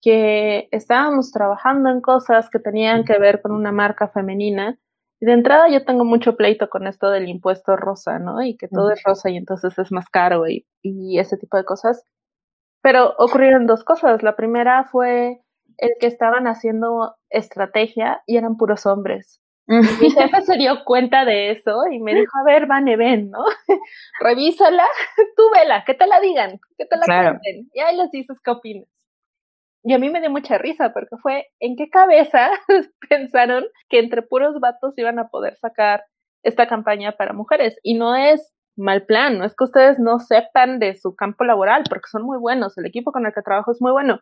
que 0.00 0.68
estábamos 0.72 1.32
trabajando 1.32 1.90
en 1.90 2.00
cosas 2.00 2.48
que 2.48 2.60
tenían 2.60 3.04
que 3.04 3.18
ver 3.18 3.42
con 3.42 3.52
una 3.52 3.72
marca 3.72 4.08
femenina 4.08 4.78
de 5.20 5.32
entrada 5.32 5.68
yo 5.68 5.84
tengo 5.84 6.04
mucho 6.04 6.36
pleito 6.36 6.68
con 6.68 6.86
esto 6.86 7.10
del 7.10 7.28
impuesto 7.28 7.76
rosa, 7.76 8.18
¿no? 8.18 8.42
Y 8.42 8.56
que 8.56 8.68
todo 8.68 8.90
es 8.90 9.02
rosa 9.02 9.30
y 9.30 9.36
entonces 9.36 9.78
es 9.78 9.90
más 9.92 10.08
caro 10.08 10.46
y, 10.46 10.66
y 10.82 11.18
ese 11.18 11.36
tipo 11.36 11.56
de 11.56 11.64
cosas. 11.64 12.04
Pero 12.82 13.14
ocurrieron 13.18 13.66
dos 13.66 13.82
cosas. 13.84 14.22
La 14.22 14.36
primera 14.36 14.84
fue 14.84 15.40
el 15.78 15.90
que 16.00 16.06
estaban 16.06 16.46
haciendo 16.46 17.16
estrategia 17.30 18.22
y 18.26 18.36
eran 18.36 18.56
puros 18.56 18.86
hombres. 18.86 19.40
Mi 19.68 20.10
jefe 20.10 20.42
se 20.42 20.56
dio 20.58 20.84
cuenta 20.84 21.24
de 21.24 21.50
eso 21.50 21.72
y 21.90 21.98
me 21.98 22.14
dijo, 22.14 22.30
a 22.38 22.44
ver, 22.44 22.66
Vane, 22.66 22.96
ven, 22.96 23.30
¿no? 23.30 23.44
Revísala, 24.20 24.84
tú 25.36 25.42
vela, 25.52 25.84
que 25.84 25.94
te 25.94 26.06
la 26.06 26.20
digan, 26.20 26.60
que 26.78 26.86
te 26.86 26.96
la 26.96 27.04
cuenten. 27.06 27.68
Y 27.72 27.80
ahí 27.80 27.96
les 27.96 28.10
dices 28.12 28.38
qué 28.42 28.52
opinas. 28.52 28.88
Y 29.88 29.92
a 29.94 29.98
mí 30.00 30.10
me 30.10 30.20
dio 30.20 30.30
mucha 30.30 30.58
risa 30.58 30.92
porque 30.92 31.16
fue, 31.22 31.46
¿en 31.60 31.76
qué 31.76 31.88
cabeza 31.88 32.50
pensaron 33.08 33.64
que 33.88 34.00
entre 34.00 34.22
puros 34.22 34.58
vatos 34.58 34.98
iban 34.98 35.20
a 35.20 35.28
poder 35.28 35.56
sacar 35.58 36.02
esta 36.42 36.66
campaña 36.66 37.12
para 37.12 37.32
mujeres? 37.32 37.78
Y 37.84 37.94
no 37.94 38.16
es 38.16 38.52
mal 38.76 39.06
plan, 39.06 39.38
no 39.38 39.44
es 39.44 39.54
que 39.54 39.62
ustedes 39.62 40.00
no 40.00 40.18
sepan 40.18 40.80
de 40.80 40.96
su 40.96 41.14
campo 41.14 41.44
laboral, 41.44 41.84
porque 41.88 42.08
son 42.10 42.24
muy 42.24 42.36
buenos, 42.36 42.76
el 42.76 42.86
equipo 42.86 43.12
con 43.12 43.26
el 43.26 43.32
que 43.32 43.42
trabajo 43.42 43.70
es 43.70 43.80
muy 43.80 43.92
bueno. 43.92 44.18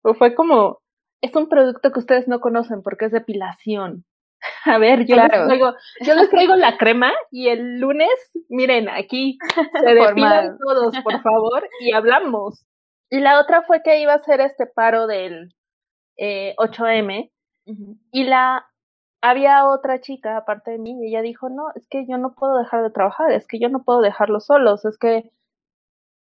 Pero 0.00 0.14
fue 0.14 0.36
como, 0.36 0.78
es 1.22 1.34
un 1.34 1.48
producto 1.48 1.90
que 1.90 1.98
ustedes 1.98 2.28
no 2.28 2.38
conocen 2.38 2.82
porque 2.84 3.06
es 3.06 3.12
depilación. 3.12 4.04
A 4.64 4.78
ver, 4.78 5.06
yo, 5.06 5.16
les 5.16 5.28
traigo, 5.28 5.74
yo 6.02 6.14
les 6.14 6.30
traigo 6.30 6.54
la 6.54 6.78
crema 6.78 7.12
y 7.32 7.48
el 7.48 7.80
lunes, 7.80 8.14
miren, 8.48 8.88
aquí 8.88 9.38
se 9.84 9.92
depilan 9.92 10.56
todos, 10.56 10.94
por 11.02 11.20
favor, 11.20 11.68
y 11.80 11.90
hablamos. 11.90 12.64
Y 13.10 13.20
la 13.20 13.40
otra 13.40 13.62
fue 13.62 13.82
que 13.82 14.00
iba 14.00 14.14
a 14.14 14.18
ser 14.18 14.40
este 14.40 14.66
paro 14.66 15.06
del 15.06 15.54
eh, 16.16 16.54
8M 16.58 17.30
y 18.12 18.24
la 18.24 18.66
había 19.20 19.66
otra 19.66 20.00
chica 20.00 20.36
aparte 20.36 20.70
de 20.72 20.78
mí 20.78 20.98
y 21.00 21.08
ella 21.08 21.22
dijo, 21.22 21.48
no, 21.48 21.70
es 21.74 21.86
que 21.88 22.06
yo 22.06 22.18
no 22.18 22.34
puedo 22.34 22.58
dejar 22.58 22.82
de 22.82 22.90
trabajar, 22.90 23.32
es 23.32 23.46
que 23.46 23.58
yo 23.58 23.68
no 23.68 23.82
puedo 23.82 24.00
dejarlos 24.00 24.46
solos, 24.46 24.84
es 24.84 24.96
que 24.98 25.30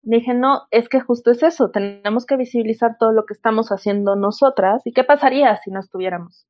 dije, 0.02 0.34
no, 0.34 0.64
es 0.72 0.90
que 0.90 1.02
justo 1.02 1.32
es 1.32 1.44
eso, 1.44 1.70
tenemos 1.70 2.26
que 2.26 2.38
visibilizar 2.38 2.98
todo 2.98 3.12
lo 3.12 3.26
que 3.26 3.34
estamos 3.34 3.72
haciendo 3.72 4.16
nosotras 4.16 4.82
y 4.86 4.94
qué 4.94 5.04
pasaría 5.04 5.58
si 5.58 5.72
no 5.72 5.80
estuviéramos. 5.80 6.48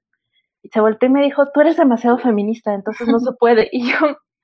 Y 0.62 0.70
se 0.70 0.80
volteó 0.80 1.10
y 1.10 1.12
me 1.12 1.24
dijo, 1.24 1.52
tú 1.52 1.62
eres 1.62 1.78
demasiado 1.78 2.18
feminista, 2.18 2.74
entonces 2.74 3.08
no 3.08 3.20
se 3.20 3.32
puede. 3.40 3.70
Y 3.72 3.92
yo 3.92 3.98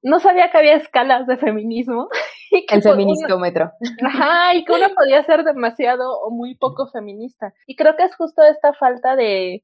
no 0.04 0.20
sabía 0.20 0.52
que 0.52 0.58
había 0.58 0.76
escalas 0.76 1.26
de 1.28 1.38
feminismo. 1.38 2.10
El 2.70 2.84
feministómetro. 2.84 3.72
Ajá, 4.06 4.54
y 4.56 4.63
que 4.66 4.74
uno 4.74 4.88
podía 4.96 5.24
ser 5.24 5.44
demasiado 5.44 6.20
o 6.20 6.30
muy 6.30 6.56
poco 6.56 6.88
feminista. 6.88 7.54
Y 7.66 7.76
creo 7.76 7.96
que 7.96 8.04
es 8.04 8.16
justo 8.16 8.44
esta 8.44 8.74
falta 8.74 9.16
de, 9.16 9.63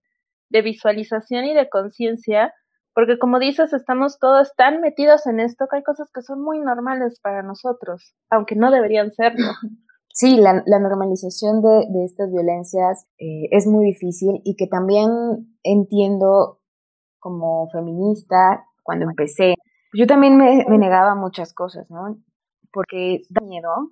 de 0.49 0.61
visualización 0.61 1.45
y 1.45 1.53
de 1.53 1.69
conciencia, 1.69 2.53
porque 2.95 3.19
como 3.19 3.37
dices, 3.37 3.73
estamos 3.73 4.17
todos 4.17 4.55
tan 4.55 4.81
metidos 4.81 5.27
en 5.27 5.39
esto 5.39 5.67
que 5.69 5.77
hay 5.77 5.83
cosas 5.83 6.09
que 6.13 6.21
son 6.21 6.41
muy 6.41 6.59
normales 6.59 7.19
para 7.21 7.43
nosotros, 7.43 8.15
aunque 8.29 8.55
no 8.55 8.71
deberían 8.71 9.11
serlo. 9.11 9.45
Sí, 10.11 10.35
la, 10.35 10.63
la 10.65 10.79
normalización 10.79 11.61
de, 11.61 11.85
de, 11.87 12.03
estas 12.03 12.29
violencias 12.29 13.07
eh, 13.19 13.47
es 13.51 13.67
muy 13.67 13.85
difícil 13.85 14.41
y 14.43 14.55
que 14.57 14.67
también 14.67 15.09
entiendo 15.63 16.59
como 17.19 17.69
feminista 17.69 18.65
cuando 18.83 19.05
empecé. 19.05 19.53
Yo 19.93 20.05
también 20.07 20.37
me, 20.37 20.63
negaba 20.77 21.15
muchas 21.15 21.53
cosas, 21.53 21.89
¿no? 21.89 22.17
Porque 22.71 23.21
da 23.29 23.41
miedo, 23.41 23.91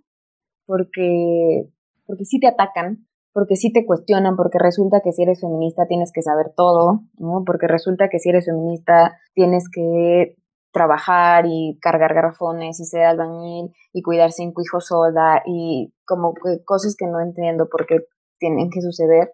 porque, 0.65 1.69
porque 2.05 2.25
sí 2.25 2.39
te 2.39 2.47
atacan, 2.47 3.07
porque 3.33 3.55
sí 3.55 3.71
te 3.73 3.85
cuestionan, 3.85 4.35
porque 4.35 4.59
resulta 4.59 5.01
que 5.01 5.11
si 5.11 5.23
eres 5.23 5.41
feminista 5.41 5.87
tienes 5.87 6.11
que 6.13 6.21
saber 6.21 6.53
todo, 6.55 7.01
¿no? 7.17 7.43
Porque 7.45 7.67
resulta 7.67 8.09
que 8.09 8.19
si 8.19 8.29
eres 8.29 8.45
feminista 8.45 9.17
tienes 9.33 9.69
que 9.69 10.35
trabajar 10.71 11.45
y 11.47 11.79
cargar 11.81 12.13
garrafones 12.13 12.79
y 12.79 12.85
ser 12.85 13.03
albañil 13.03 13.73
y 13.93 14.01
cuidar 14.03 14.31
cinco 14.31 14.61
hijos 14.61 14.87
sola 14.87 15.41
y 15.45 15.91
como 16.05 16.33
cosas 16.65 16.95
que 16.95 17.07
no 17.07 17.19
entiendo 17.19 17.67
por 17.69 17.87
qué 17.87 18.01
tienen 18.37 18.69
que 18.69 18.81
suceder 18.81 19.33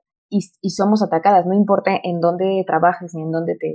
y, 0.62 0.70
somos 0.72 1.04
atacadas, 1.04 1.46
no 1.46 1.54
importa 1.54 1.92
en 2.04 2.20
dónde 2.20 2.64
trabajes 2.66 3.14
ni 3.14 3.22
en 3.22 3.32
dónde 3.32 3.56
te, 3.56 3.74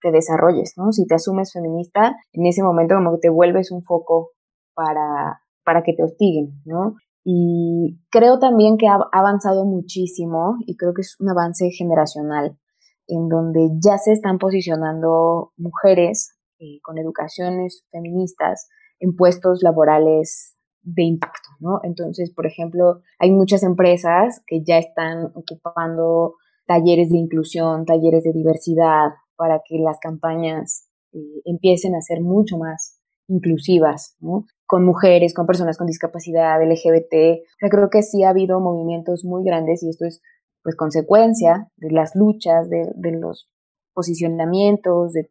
te, 0.00 0.10
desarrolles, 0.10 0.74
¿no? 0.76 0.92
Si 0.92 1.06
te 1.06 1.14
asumes 1.14 1.52
feminista, 1.52 2.16
en 2.32 2.46
ese 2.46 2.62
momento 2.62 2.94
como 2.94 3.12
que 3.12 3.20
te 3.22 3.30
vuelves 3.30 3.70
un 3.70 3.82
foco 3.82 4.30
para, 4.74 5.40
para 5.64 5.82
que 5.82 5.94
te 5.94 6.04
hostiguen, 6.04 6.60
¿no? 6.64 6.96
Y 7.24 8.00
creo 8.10 8.38
también 8.38 8.76
que 8.76 8.86
ha 8.86 8.98
avanzado 9.12 9.64
muchísimo 9.64 10.56
y 10.66 10.76
creo 10.76 10.92
que 10.92 11.00
es 11.00 11.16
un 11.20 11.30
avance 11.30 11.70
generacional 11.70 12.58
en 13.06 13.28
donde 13.28 13.70
ya 13.82 13.96
se 13.98 14.12
están 14.12 14.38
posicionando 14.38 15.52
mujeres 15.56 16.36
eh, 16.58 16.80
con 16.82 16.98
educaciones 16.98 17.86
feministas 17.90 18.68
en 19.00 19.16
puestos 19.16 19.60
laborales 19.62 20.56
de 20.84 21.02
impacto, 21.02 21.48
¿no? 21.60 21.80
Entonces, 21.82 22.30
por 22.30 22.46
ejemplo, 22.46 23.00
hay 23.18 23.30
muchas 23.30 23.62
empresas 23.62 24.42
que 24.46 24.62
ya 24.62 24.78
están 24.78 25.32
ocupando 25.34 26.34
talleres 26.66 27.10
de 27.10 27.18
inclusión, 27.18 27.84
talleres 27.84 28.24
de 28.24 28.32
diversidad, 28.32 29.10
para 29.36 29.60
que 29.66 29.78
las 29.78 29.98
campañas 29.98 30.88
eh, 31.12 31.18
empiecen 31.44 31.94
a 31.94 32.00
ser 32.00 32.20
mucho 32.20 32.56
más 32.58 33.00
inclusivas, 33.28 34.16
¿no? 34.20 34.44
con 34.66 34.84
mujeres, 34.84 35.34
con 35.34 35.46
personas 35.46 35.78
con 35.78 35.86
discapacidad, 35.86 36.60
LGBT. 36.62 37.42
O 37.62 37.68
creo 37.68 37.90
que 37.90 38.02
sí 38.02 38.24
ha 38.24 38.30
habido 38.30 38.60
movimientos 38.60 39.24
muy 39.24 39.44
grandes 39.44 39.82
y 39.82 39.88
esto 39.88 40.06
es 40.06 40.20
pues 40.62 40.76
consecuencia 40.76 41.68
de 41.76 41.90
las 41.90 42.14
luchas, 42.14 42.70
de, 42.70 42.90
de 42.94 43.12
los 43.12 43.50
posicionamientos, 43.94 45.12
de, 45.12 45.30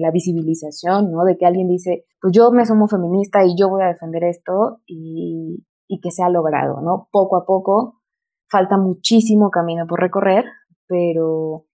la 0.00 0.10
visibilización, 0.10 1.10
¿no? 1.12 1.24
De 1.24 1.36
que 1.36 1.46
alguien 1.46 1.68
dice, 1.68 2.06
pues 2.20 2.32
yo 2.32 2.50
me 2.50 2.62
asumo 2.62 2.88
feminista 2.88 3.44
y 3.44 3.54
yo 3.56 3.68
voy 3.68 3.82
a 3.82 3.88
defender 3.88 4.24
esto 4.24 4.80
y, 4.86 5.64
y 5.86 6.00
que 6.00 6.10
se 6.10 6.22
ha 6.22 6.28
logrado, 6.28 6.80
¿no? 6.80 7.08
Poco 7.12 7.36
a 7.36 7.44
poco, 7.44 8.00
falta 8.48 8.78
muchísimo 8.78 9.50
camino 9.50 9.86
por 9.86 10.00
recorrer, 10.00 10.44
pero 10.86 11.66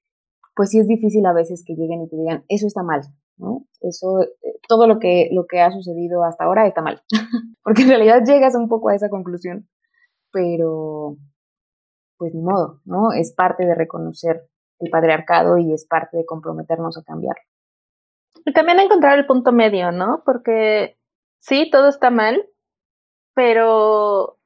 pues 0.55 0.71
sí 0.71 0.79
es 0.79 0.87
difícil 0.87 1.25
a 1.27 1.33
veces 1.33 1.65
que 1.67 1.75
lleguen 1.75 2.03
y 2.03 2.09
te 2.09 2.17
digan, 2.17 2.45
eso 2.49 2.67
está 2.67 2.83
mal, 2.83 3.03
¿no? 3.37 3.67
Eso, 3.81 4.23
eh, 4.23 4.59
todo 4.69 4.87
lo 4.87 4.99
que, 4.99 5.29
lo 5.33 5.47
que 5.47 5.61
ha 5.61 5.71
sucedido 5.71 6.25
hasta 6.25 6.45
ahora 6.45 6.67
está 6.67 6.83
mal, 6.83 7.03
porque 7.63 7.83
en 7.83 7.89
realidad 7.89 8.23
llegas 8.27 8.55
un 8.55 8.69
poco 8.69 8.89
a 8.89 8.95
esa 8.95 9.09
conclusión, 9.09 9.69
pero 10.33 11.17
pues 12.17 12.35
ni 12.35 12.43
modo, 12.43 12.81
¿no? 12.85 13.13
Es 13.13 13.33
parte 13.33 13.67
de 13.67 13.75
reconocer 13.75 14.49
el 14.85 14.91
patriarcado 14.91 15.59
y 15.59 15.73
es 15.73 15.87
parte 15.87 16.17
de 16.19 16.27
comprometernos 16.27 16.97
a 16.99 17.03
cambiarlo. 17.03 17.43
Y 18.45 18.53
también 18.53 18.81
encontrar 18.81 19.19
el 19.19 19.27
punto 19.27 19.53
medio, 19.53 19.91
¿no? 19.93 20.23
Porque 20.25 20.99
sí, 21.41 21.71
todo 21.71 21.89
está 21.89 22.11
mal, 22.11 22.47
pero 23.35 24.39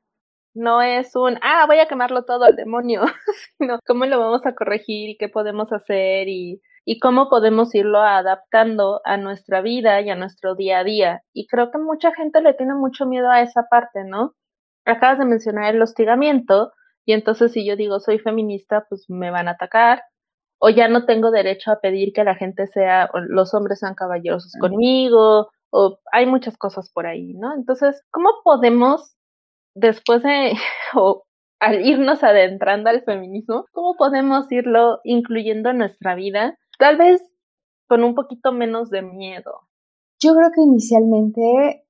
no 0.54 0.82
es 0.82 1.14
un, 1.16 1.38
ah, 1.42 1.66
voy 1.66 1.78
a 1.80 1.88
quemarlo 1.88 2.24
todo 2.24 2.44
al 2.44 2.56
demonio, 2.56 3.02
sino 3.58 3.78
cómo 3.86 4.06
lo 4.06 4.18
vamos 4.20 4.46
a 4.46 4.54
corregir 4.54 5.10
y 5.10 5.16
qué 5.16 5.28
podemos 5.28 5.72
hacer 5.72 6.28
y 6.28 6.60
y 6.90 7.00
cómo 7.00 7.28
podemos 7.28 7.74
irlo 7.74 8.00
adaptando 8.00 9.02
a 9.04 9.18
nuestra 9.18 9.60
vida 9.60 10.00
y 10.00 10.08
a 10.08 10.16
nuestro 10.16 10.54
día 10.54 10.78
a 10.78 10.84
día. 10.84 11.22
Y 11.34 11.46
creo 11.46 11.70
que 11.70 11.76
mucha 11.76 12.14
gente 12.14 12.40
le 12.40 12.54
tiene 12.54 12.72
mucho 12.72 13.04
miedo 13.04 13.28
a 13.28 13.42
esa 13.42 13.64
parte, 13.68 14.04
¿no? 14.04 14.34
Acabas 14.86 15.18
de 15.18 15.26
mencionar 15.26 15.74
el 15.74 15.82
hostigamiento 15.82 16.72
y 17.04 17.12
entonces 17.12 17.52
si 17.52 17.66
yo 17.66 17.76
digo 17.76 18.00
soy 18.00 18.18
feminista, 18.18 18.86
pues 18.88 19.04
me 19.10 19.30
van 19.30 19.48
a 19.48 19.50
atacar 19.50 20.02
o 20.58 20.70
ya 20.70 20.88
no 20.88 21.06
tengo 21.06 21.30
derecho 21.30 21.70
a 21.70 21.80
pedir 21.80 22.12
que 22.12 22.24
la 22.24 22.34
gente 22.34 22.66
sea, 22.66 23.10
los 23.28 23.54
hombres 23.54 23.80
sean 23.80 23.94
caballerosos 23.94 24.52
conmigo, 24.60 25.48
o 25.70 25.98
hay 26.12 26.26
muchas 26.26 26.56
cosas 26.56 26.90
por 26.90 27.06
ahí, 27.06 27.34
¿no? 27.34 27.54
Entonces, 27.54 28.02
¿cómo 28.10 28.30
podemos, 28.42 29.16
después 29.74 30.22
de, 30.22 30.52
o 30.94 31.24
al 31.60 31.84
irnos 31.84 32.22
adentrando 32.22 32.90
al 32.90 33.02
feminismo, 33.02 33.66
cómo 33.72 33.94
podemos 33.96 34.50
irlo 34.52 35.00
incluyendo 35.04 35.70
en 35.70 35.78
nuestra 35.78 36.14
vida 36.14 36.56
Tal 36.78 36.96
vez 36.96 37.20
con 37.88 38.04
un 38.04 38.14
poquito 38.14 38.52
menos 38.52 38.88
de 38.88 39.02
miedo. 39.02 39.68
Yo 40.20 40.34
creo 40.34 40.50
que 40.54 40.62
inicialmente 40.62 41.84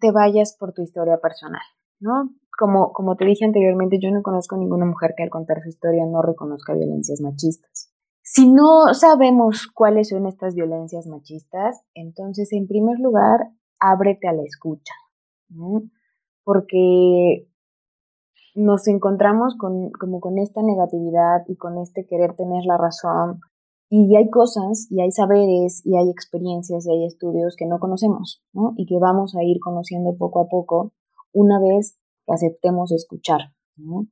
te 0.00 0.12
vayas 0.12 0.56
por 0.58 0.72
tu 0.72 0.82
historia 0.82 1.18
personal, 1.18 1.62
¿no? 1.98 2.30
Como, 2.56 2.92
como 2.92 3.16
te 3.16 3.24
dije 3.24 3.44
anteriormente, 3.44 3.98
yo 4.00 4.10
no 4.10 4.22
conozco 4.22 4.56
ninguna 4.56 4.86
mujer 4.86 5.14
que 5.16 5.22
al 5.22 5.30
contar 5.30 5.62
su 5.62 5.68
historia 5.68 6.04
no 6.06 6.22
reconozca 6.22 6.74
violencias 6.74 7.20
machistas. 7.20 7.92
Si 8.22 8.50
no 8.50 8.92
sabemos 8.92 9.68
cuáles 9.72 10.08
son 10.08 10.26
estas 10.26 10.54
violencias 10.54 11.06
machistas, 11.06 11.82
entonces 11.94 12.52
en 12.52 12.66
primer 12.66 12.98
lugar, 12.98 13.50
ábrete 13.78 14.26
a 14.26 14.32
la 14.32 14.42
escucha, 14.42 14.94
¿no? 15.48 15.82
Porque 16.42 17.48
nos 18.54 18.88
encontramos 18.88 19.56
con, 19.56 19.90
como 19.92 20.20
con 20.20 20.38
esta 20.38 20.62
negatividad 20.62 21.42
y 21.46 21.56
con 21.56 21.78
este 21.78 22.06
querer 22.06 22.34
tener 22.34 22.64
la 22.64 22.78
razón 22.78 23.40
y 23.88 24.16
hay 24.16 24.28
cosas, 24.30 24.88
y 24.90 25.00
hay 25.00 25.12
saberes, 25.12 25.84
y 25.84 25.96
hay 25.96 26.10
experiencias, 26.10 26.86
y 26.86 26.90
hay 26.90 27.04
estudios 27.06 27.54
que 27.56 27.66
no 27.66 27.78
conocemos, 27.78 28.42
¿no? 28.52 28.72
Y 28.76 28.86
que 28.86 28.98
vamos 28.98 29.36
a 29.36 29.44
ir 29.44 29.60
conociendo 29.60 30.16
poco 30.16 30.40
a 30.40 30.48
poco 30.48 30.92
una 31.32 31.60
vez 31.60 31.96
que 32.26 32.34
aceptemos 32.34 32.92
escuchar, 32.92 33.52
¿no? 33.76 34.06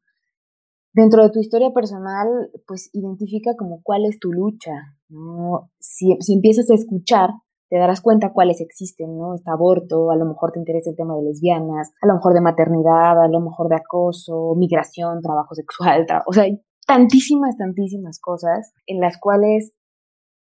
Dentro 0.93 1.25
de 1.25 1.31
tu 1.31 1.41
historia 1.41 1.73
personal, 1.73 2.29
pues 2.67 2.89
identifica 2.93 3.57
como 3.59 3.83
cuál 3.83 4.05
es 4.05 4.19
tu 4.21 4.33
lucha, 4.33 4.73
¿no? 5.09 5.71
Si, 5.81 6.17
si 6.21 6.35
empiezas 6.35 6.71
a 6.71 6.75
escuchar, 6.75 7.31
te 7.69 7.79
darás 7.79 8.01
cuenta 8.01 8.33
cuáles 8.33 8.61
existen, 8.61 9.19
¿no? 9.19 9.35
Está 9.35 9.53
aborto, 9.53 10.13
a 10.13 10.17
lo 10.17 10.27
mejor 10.27 10.53
te 10.53 10.61
interesa 10.61 10.91
el 10.91 10.97
tema 10.97 11.17
de 11.17 11.25
lesbianas, 11.25 11.93
a 12.01 12.07
lo 12.07 12.15
mejor 12.15 12.35
de 12.35 12.41
maternidad, 12.41 13.21
a 13.21 13.29
lo 13.29 13.41
mejor 13.41 13.69
de 13.69 13.77
acoso, 13.77 14.55
migración, 14.57 15.21
trabajo 15.21 15.55
sexual, 15.55 16.07
o 16.27 16.33
sea, 16.33 16.45
tantísimas, 16.87 17.57
tantísimas 17.57 18.21
cosas 18.21 18.73
en 18.87 19.01
las 19.01 19.19
cuales 19.19 19.73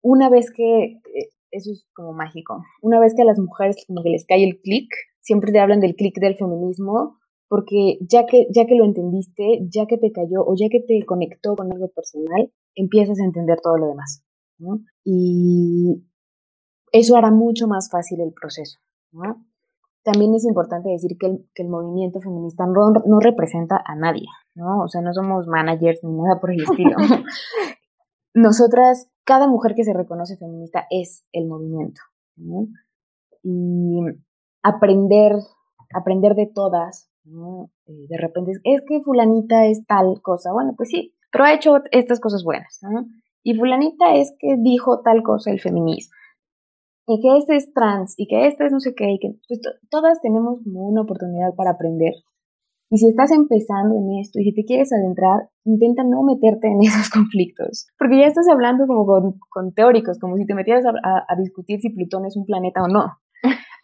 una 0.02 0.30
vez 0.30 0.50
que, 0.50 0.84
eh, 0.84 1.28
eso 1.52 1.70
es 1.70 1.86
como 1.94 2.12
mágico, 2.12 2.64
una 2.80 2.98
vez 2.98 3.14
que 3.14 3.22
a 3.22 3.26
las 3.26 3.38
mujeres 3.38 3.76
como 3.86 4.02
que 4.02 4.10
les 4.10 4.26
cae 4.26 4.42
el 4.42 4.60
clic, 4.60 4.88
siempre 5.20 5.52
te 5.52 5.60
hablan 5.60 5.80
del 5.80 5.94
clic 5.94 6.18
del 6.18 6.36
feminismo, 6.36 7.18
porque 7.52 7.98
ya 8.00 8.24
que, 8.24 8.46
ya 8.48 8.64
que 8.64 8.76
lo 8.76 8.86
entendiste, 8.86 9.60
ya 9.68 9.84
que 9.84 9.98
te 9.98 10.10
cayó 10.10 10.42
o 10.42 10.54
ya 10.56 10.68
que 10.70 10.80
te 10.80 11.04
conectó 11.04 11.54
con 11.54 11.70
algo 11.70 11.88
personal, 11.88 12.50
empiezas 12.74 13.20
a 13.20 13.24
entender 13.24 13.60
todo 13.62 13.76
lo 13.76 13.88
demás. 13.88 14.24
¿no? 14.56 14.80
Y 15.04 16.02
eso 16.92 17.14
hará 17.14 17.30
mucho 17.30 17.68
más 17.68 17.90
fácil 17.90 18.22
el 18.22 18.32
proceso. 18.32 18.78
¿no? 19.10 19.44
También 20.02 20.34
es 20.34 20.46
importante 20.46 20.88
decir 20.88 21.18
que 21.20 21.26
el, 21.26 21.46
que 21.54 21.62
el 21.64 21.68
movimiento 21.68 22.20
feminista 22.20 22.64
no, 22.64 22.90
no, 23.04 23.20
representa 23.20 23.82
a 23.84 23.96
nadie, 23.96 24.28
¿no? 24.54 24.84
O 24.84 24.88
sea, 24.88 25.02
no 25.02 25.12
somos 25.12 25.46
managers 25.46 26.02
ni 26.04 26.22
nada 26.22 26.40
por 26.40 26.52
el 26.52 26.62
estilo. 26.70 26.96
Nosotras, 28.32 29.12
cada 29.24 29.46
mujer 29.46 29.74
que 29.74 29.84
se 29.84 29.92
reconoce 29.92 30.38
feminista 30.38 30.86
es 30.88 31.26
el 31.32 31.48
movimiento. 31.48 32.00
Y 33.42 34.00
aprender, 34.62 35.34
aprender 35.92 36.34
de 36.34 36.46
todas, 36.46 37.11
Eh, 37.24 38.06
de 38.08 38.18
repente 38.18 38.52
es 38.64 38.82
que 38.86 39.00
fulanita 39.02 39.66
es 39.66 39.86
tal 39.86 40.20
cosa, 40.22 40.52
bueno, 40.52 40.74
pues 40.76 40.88
sí, 40.88 41.14
pero 41.30 41.44
ha 41.44 41.54
hecho 41.54 41.76
estas 41.90 42.20
cosas 42.20 42.42
buenas. 42.44 42.80
Y 43.42 43.54
fulanita 43.54 44.14
es 44.14 44.34
que 44.38 44.56
dijo 44.58 45.00
tal 45.02 45.22
cosa 45.22 45.50
el 45.50 45.60
feminismo 45.60 46.14
y 47.06 47.20
que 47.20 47.36
este 47.36 47.56
es 47.56 47.72
trans 47.72 48.14
y 48.16 48.26
que 48.26 48.46
este 48.46 48.66
es 48.66 48.72
no 48.72 48.80
sé 48.80 48.94
qué, 48.94 49.10
y 49.10 49.18
que 49.18 49.34
pues, 49.48 49.60
todas 49.90 50.20
tenemos 50.20 50.60
como 50.62 50.86
una 50.88 51.02
oportunidad 51.02 51.54
para 51.56 51.72
aprender. 51.72 52.14
Y 52.90 52.98
si 52.98 53.08
estás 53.08 53.32
empezando 53.32 53.96
en 53.96 54.20
esto 54.20 54.38
y 54.38 54.44
si 54.44 54.54
te 54.54 54.64
quieres 54.64 54.92
adentrar, 54.92 55.48
intenta 55.64 56.04
no 56.04 56.22
meterte 56.22 56.68
en 56.68 56.80
esos 56.82 57.10
conflictos, 57.10 57.88
porque 57.98 58.18
ya 58.20 58.26
estás 58.26 58.48
hablando 58.48 58.86
como 58.86 59.06
con, 59.06 59.72
teóricos, 59.74 60.18
como 60.18 60.36
si 60.36 60.46
te 60.46 60.54
metieras 60.54 60.84
a, 60.86 61.36
discutir 61.40 61.80
si 61.80 61.90
Plutón 61.90 62.26
es 62.26 62.36
un 62.36 62.44
planeta 62.44 62.82
o 62.82 62.88
no. 62.88 63.06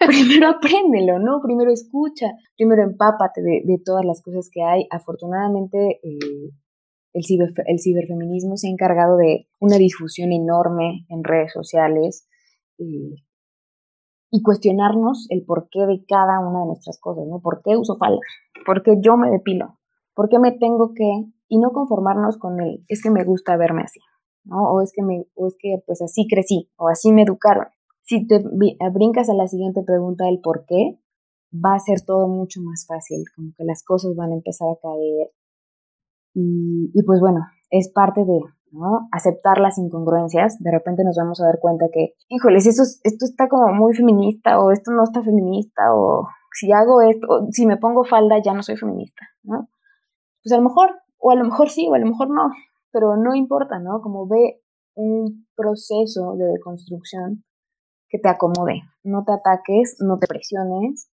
primero 0.06 0.48
apréndelo, 0.48 1.18
¿no? 1.18 1.40
Primero 1.42 1.72
escucha, 1.72 2.32
primero 2.56 2.82
empápate 2.82 3.42
de, 3.42 3.62
de 3.64 3.78
todas 3.84 4.04
las 4.04 4.22
cosas 4.22 4.48
que 4.52 4.62
hay. 4.62 4.86
Afortunadamente, 4.90 6.00
eh, 6.02 6.50
el, 7.12 7.24
ciber, 7.24 7.50
el 7.66 7.80
ciberfeminismo 7.80 8.56
se 8.56 8.68
ha 8.68 8.70
encargado 8.70 9.16
de 9.16 9.48
una 9.58 9.76
difusión 9.76 10.32
enorme 10.32 11.06
en 11.08 11.24
redes 11.24 11.52
sociales, 11.52 12.28
y, 12.78 13.22
cuestionarnos 14.42 15.26
el 15.30 15.44
porqué 15.44 15.80
de 15.86 16.04
cada 16.06 16.38
una 16.40 16.60
de 16.60 16.66
nuestras 16.66 16.98
cosas, 17.00 17.26
¿no? 17.26 17.40
¿Por 17.40 17.62
qué 17.62 17.76
uso 17.76 17.96
falda? 17.96 18.20
¿Por 18.64 18.82
qué 18.82 18.96
yo 19.00 19.16
me 19.16 19.30
depilo? 19.30 19.78
¿Por 20.14 20.28
qué 20.28 20.38
me 20.38 20.52
tengo 20.52 20.94
que? 20.94 21.24
Y 21.48 21.58
no 21.58 21.72
conformarnos 21.72 22.38
con 22.38 22.60
el, 22.60 22.84
es 22.88 23.02
que 23.02 23.10
me 23.10 23.24
gusta 23.24 23.56
verme 23.56 23.82
así, 23.82 24.00
¿no? 24.44 24.70
O 24.70 24.80
es 24.80 24.92
que, 24.94 25.02
me, 25.02 25.24
o 25.34 25.48
es 25.48 25.56
que 25.58 25.82
pues 25.86 26.02
así 26.02 26.26
crecí, 26.28 26.70
o 26.76 26.88
así 26.88 27.12
me 27.12 27.22
educaron. 27.22 27.66
Si 28.08 28.26
te 28.26 28.42
brincas 28.90 29.28
a 29.28 29.34
la 29.34 29.46
siguiente 29.48 29.82
pregunta 29.82 30.24
del 30.24 30.40
por 30.40 30.64
qué, 30.64 30.98
va 31.52 31.74
a 31.74 31.78
ser 31.78 32.00
todo 32.06 32.26
mucho 32.26 32.62
más 32.62 32.86
fácil, 32.86 33.22
como 33.36 33.52
que 33.54 33.64
las 33.64 33.84
cosas 33.84 34.16
van 34.16 34.30
a 34.32 34.36
empezar 34.36 34.66
a 34.70 34.80
caer. 34.80 35.30
Y, 36.32 36.90
y 36.94 37.02
pues 37.02 37.20
bueno, 37.20 37.40
es 37.70 37.90
parte 37.90 38.24
de. 38.24 38.40
Aceptar 39.12 39.58
las 39.58 39.78
incongruencias, 39.78 40.58
de 40.58 40.70
repente 40.70 41.02
nos 41.02 41.16
vamos 41.16 41.40
a 41.40 41.46
dar 41.46 41.58
cuenta 41.58 41.86
que, 41.90 42.12
híjoles, 42.28 42.66
eso, 42.66 42.82
esto 42.82 43.24
está 43.24 43.48
como 43.48 43.72
muy 43.72 43.94
feminista 43.94 44.62
o 44.62 44.70
esto 44.70 44.90
no 44.90 45.04
está 45.04 45.22
feminista 45.22 45.94
o 45.94 46.28
si 46.52 46.70
hago 46.70 47.00
esto, 47.00 47.46
si 47.50 47.64
me 47.64 47.78
pongo 47.78 48.04
falda 48.04 48.36
ya 48.44 48.52
no 48.52 48.62
soy 48.62 48.76
feminista, 48.76 49.26
¿no? 49.42 49.70
Pues 50.42 50.52
a 50.52 50.58
lo 50.58 50.64
mejor, 50.64 50.90
o 51.16 51.30
a 51.30 51.36
lo 51.36 51.44
mejor 51.44 51.70
sí, 51.70 51.88
o 51.88 51.94
a 51.94 51.98
lo 51.98 52.04
mejor 52.04 52.28
no, 52.28 52.50
pero 52.92 53.16
no 53.16 53.34
importa, 53.34 53.78
¿no? 53.78 54.02
Como 54.02 54.28
ve 54.28 54.60
un 54.94 55.46
proceso 55.56 56.34
de 56.36 56.44
deconstrucción 56.44 57.44
que 58.08 58.18
te 58.18 58.28
acomode, 58.28 58.82
no 59.04 59.24
te 59.24 59.32
ataques, 59.32 59.96
no 60.00 60.18
te 60.18 60.26
presiones, 60.26 61.10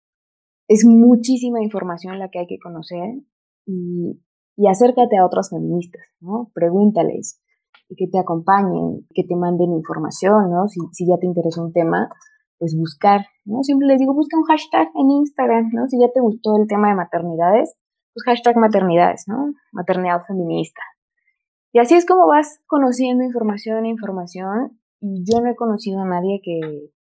es 0.69 0.85
muchísima 0.87 1.63
información 1.63 2.19
la 2.19 2.29
que 2.29 2.41
hay 2.41 2.47
que 2.47 2.59
conocer 2.59 3.23
y, 3.67 4.21
y 4.57 4.69
acércate 4.69 5.17
a 5.19 5.27
otras 5.27 5.51
feministas, 5.51 6.03
¿no? 6.21 6.51
Pregúntales 6.55 7.41
y 7.89 7.97
que 7.97 8.07
te 8.11 8.19
acompañen, 8.19 9.07
que 9.15 9.25
te 9.25 9.37
manden 9.37 9.73
información, 9.73 10.51
¿no? 10.51 10.69
Si, 10.69 10.81
si 10.93 11.07
ya 11.07 11.19
te 11.19 11.27
interesa 11.27 11.63
un 11.63 11.73
tema, 11.73 12.09
pues 12.59 12.77
buscar, 12.77 13.27
¿no? 13.45 13.63
Siempre 13.63 13.87
les 13.89 13.99
digo, 13.99 14.15
busca 14.15 14.37
un 14.39 14.45
hashtag 14.45 14.89
en 14.95 15.11
Instagram, 15.11 15.71
¿no? 15.73 15.87
Si 15.89 15.99
ya 15.99 16.09
te 16.13 16.21
gustó 16.21 16.57
el 16.57 16.67
tema 16.69 16.89
de 16.89 16.95
maternidades, 16.95 17.75
pues 18.15 18.25
hashtag 18.25 18.57
maternidades, 18.57 19.25
¿no? 19.27 19.53
Maternidad 19.73 20.23
feminista. 20.27 20.81
Y 21.73 21.79
así 21.79 21.95
es 21.95 22.07
como 22.07 22.27
vas 22.27 22.61
conociendo 22.67 23.25
información 23.25 23.85
e 23.85 23.89
información. 23.89 24.79
Yo 25.03 25.41
no 25.41 25.51
he 25.51 25.57
conocido 25.57 26.01
a 26.01 26.07
nadie 26.07 26.41
que, 26.43 26.61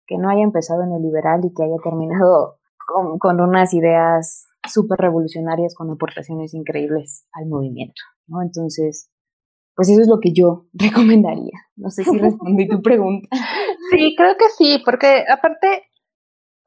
que 0.07 0.19
no 0.19 0.29
haya 0.29 0.43
empezado 0.43 0.83
en 0.83 0.93
el 0.93 1.03
liberal 1.03 1.41
y 1.45 1.55
que 1.55 1.63
haya 1.63 1.77
terminado 1.83 2.59
con, 2.87 3.19
con 3.19 3.41
unas 3.41 3.73
ideas 3.73 4.47
súper 4.69 4.99
revolucionarias 4.99 5.75
con 5.75 5.91
aportaciones 5.91 6.55
increíbles 6.55 7.27
al 7.33 7.47
movimiento, 7.47 8.03
¿no? 8.27 8.43
Entonces, 8.43 9.11
pues 9.75 9.89
eso 9.89 10.01
es 10.01 10.09
lo 10.09 10.21
que 10.21 10.33
yo 10.33 10.67
recomendaría. 10.73 11.59
No 11.77 11.91
sé 11.91 12.05
si 12.05 12.19
respondí 12.19 12.69
tu 12.69 12.83
pregunta. 12.83 13.29
Sí, 13.91 14.15
creo 14.17 14.35
que 14.37 14.49
sí, 14.49 14.83
porque 14.85 15.25
aparte, 15.29 15.85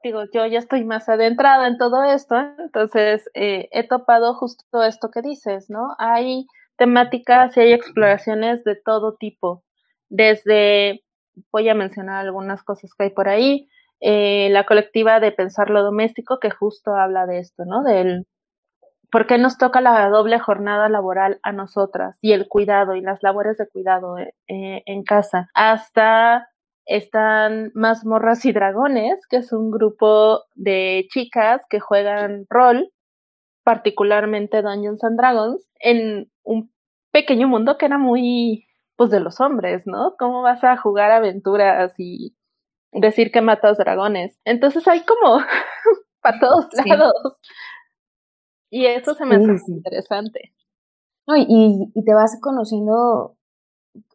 digo, 0.04 0.22
yo 0.32 0.46
ya 0.46 0.60
estoy 0.60 0.86
más 0.86 1.10
adentrada 1.10 1.68
en 1.68 1.78
todo 1.78 2.04
esto, 2.04 2.36
entonces 2.60 3.28
eh, 3.34 3.68
he 3.72 3.88
topado 3.88 4.36
justo 4.36 4.84
esto 4.84 5.10
que 5.10 5.24
dices, 5.24 5.70
¿no? 5.70 5.96
Hay 5.98 6.46
temáticas 6.78 7.58
y 7.58 7.62
hay 7.62 7.74
exploraciones 7.74 8.64
de 8.64 8.76
todo 8.76 9.16
tipo, 9.16 9.64
desde, 10.10 11.04
voy 11.52 11.70
a 11.70 11.76
mencionar 11.76 12.26
algunas 12.26 12.64
cosas 12.64 12.92
que 12.98 13.06
hay 13.06 13.10
por 13.12 13.30
ahí, 13.30 13.68
eh, 14.00 14.50
la 14.52 14.66
colectiva 14.66 15.20
de 15.20 15.32
Pensar 15.32 15.70
lo 15.70 15.84
Doméstico, 15.84 16.40
que 16.40 16.52
justo 16.52 16.96
habla 16.96 17.26
de 17.26 17.40
esto, 17.40 17.66
¿no? 17.66 17.84
Del 17.84 18.26
por 19.12 19.26
qué 19.26 19.38
nos 19.38 19.58
toca 19.58 19.82
la 19.82 20.10
doble 20.10 20.40
jornada 20.40 20.90
laboral 20.90 21.40
a 21.44 21.52
nosotras 21.52 22.18
y 22.22 22.34
el 22.34 22.48
cuidado 22.48 22.96
y 22.96 23.02
las 23.02 23.24
labores 23.24 23.58
de 23.58 23.68
cuidado 23.68 24.18
eh, 24.18 24.34
eh, 24.48 24.84
en 24.86 25.04
casa. 25.04 25.50
Hasta 25.54 26.50
están 26.86 27.72
Mazmorras 27.74 28.46
y 28.46 28.52
Dragones, 28.52 29.26
que 29.30 29.38
es 29.38 29.52
un 29.52 29.72
grupo 29.72 30.44
de 30.56 31.08
chicas 31.10 31.62
que 31.70 31.80
juegan 31.80 32.46
rol, 32.50 32.92
particularmente 33.64 34.62
Dungeons 34.62 35.04
and 35.04 35.18
Dragons, 35.18 35.68
en 35.80 36.32
un 36.44 36.72
pequeño 37.12 37.48
mundo 37.48 37.78
que 37.78 37.88
era 37.88 37.98
muy 37.98 38.67
pues 38.98 39.12
de 39.12 39.20
los 39.22 39.40
hombres, 39.40 39.84
¿no? 39.86 40.16
¿Cómo 40.20 40.42
vas 40.42 40.64
a 40.64 40.76
jugar 40.76 41.12
aventuras 41.12 41.94
y 41.98 42.36
decir 42.92 43.32
que 43.32 43.42
matas 43.42 43.78
dragones. 43.78 44.38
Entonces 44.46 44.88
hay 44.88 45.02
como 45.06 45.40
para 46.22 46.40
todos 46.40 46.68
lados. 46.86 47.38
Y 48.70 48.86
eso 48.86 49.14
se 49.14 49.26
me 49.26 49.36
hace 49.36 49.56
interesante. 49.68 50.54
No, 51.26 51.36
y, 51.36 51.92
y, 51.94 52.04
te 52.04 52.14
vas 52.14 52.38
conociendo 52.42 53.36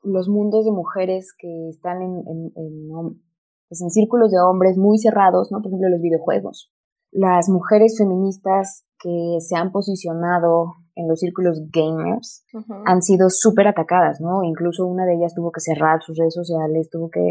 los 0.03 0.29
mundos 0.29 0.65
de 0.65 0.73
mujeres 0.73 1.35
que 1.37 1.69
están 1.69 2.01
en, 2.01 2.23
en, 2.27 2.51
en, 2.57 3.23
pues 3.69 3.83
en, 3.83 3.91
círculos 3.91 4.31
de 4.31 4.41
hombres 4.41 4.79
muy 4.79 4.99
cerrados, 4.99 5.53
¿no? 5.53 5.59
Por 5.61 5.69
ejemplo, 5.69 5.91
los 5.91 6.01
videojuegos. 6.01 6.73
Las 7.11 7.51
mujeres 7.51 7.97
feministas 7.99 8.87
que 8.99 9.37
se 9.41 9.57
han 9.57 9.73
posicionado 9.73 10.75
en 10.95 11.09
los 11.09 11.21
círculos 11.21 11.61
gamers 11.71 12.45
han 12.85 13.03
sido 13.03 13.31
súper 13.31 13.69
atacadas, 13.69 14.21
¿no? 14.21 14.43
Incluso 14.45 14.87
una 14.87 15.07
de 15.07 15.15
ellas 15.15 15.35
tuvo 15.35 15.51
que 15.51 15.61
cerrar 15.61 16.03
sus 16.03 16.19
redes 16.19 16.35
sociales, 16.35 16.91
tuvo 16.91 17.11
que 17.11 17.29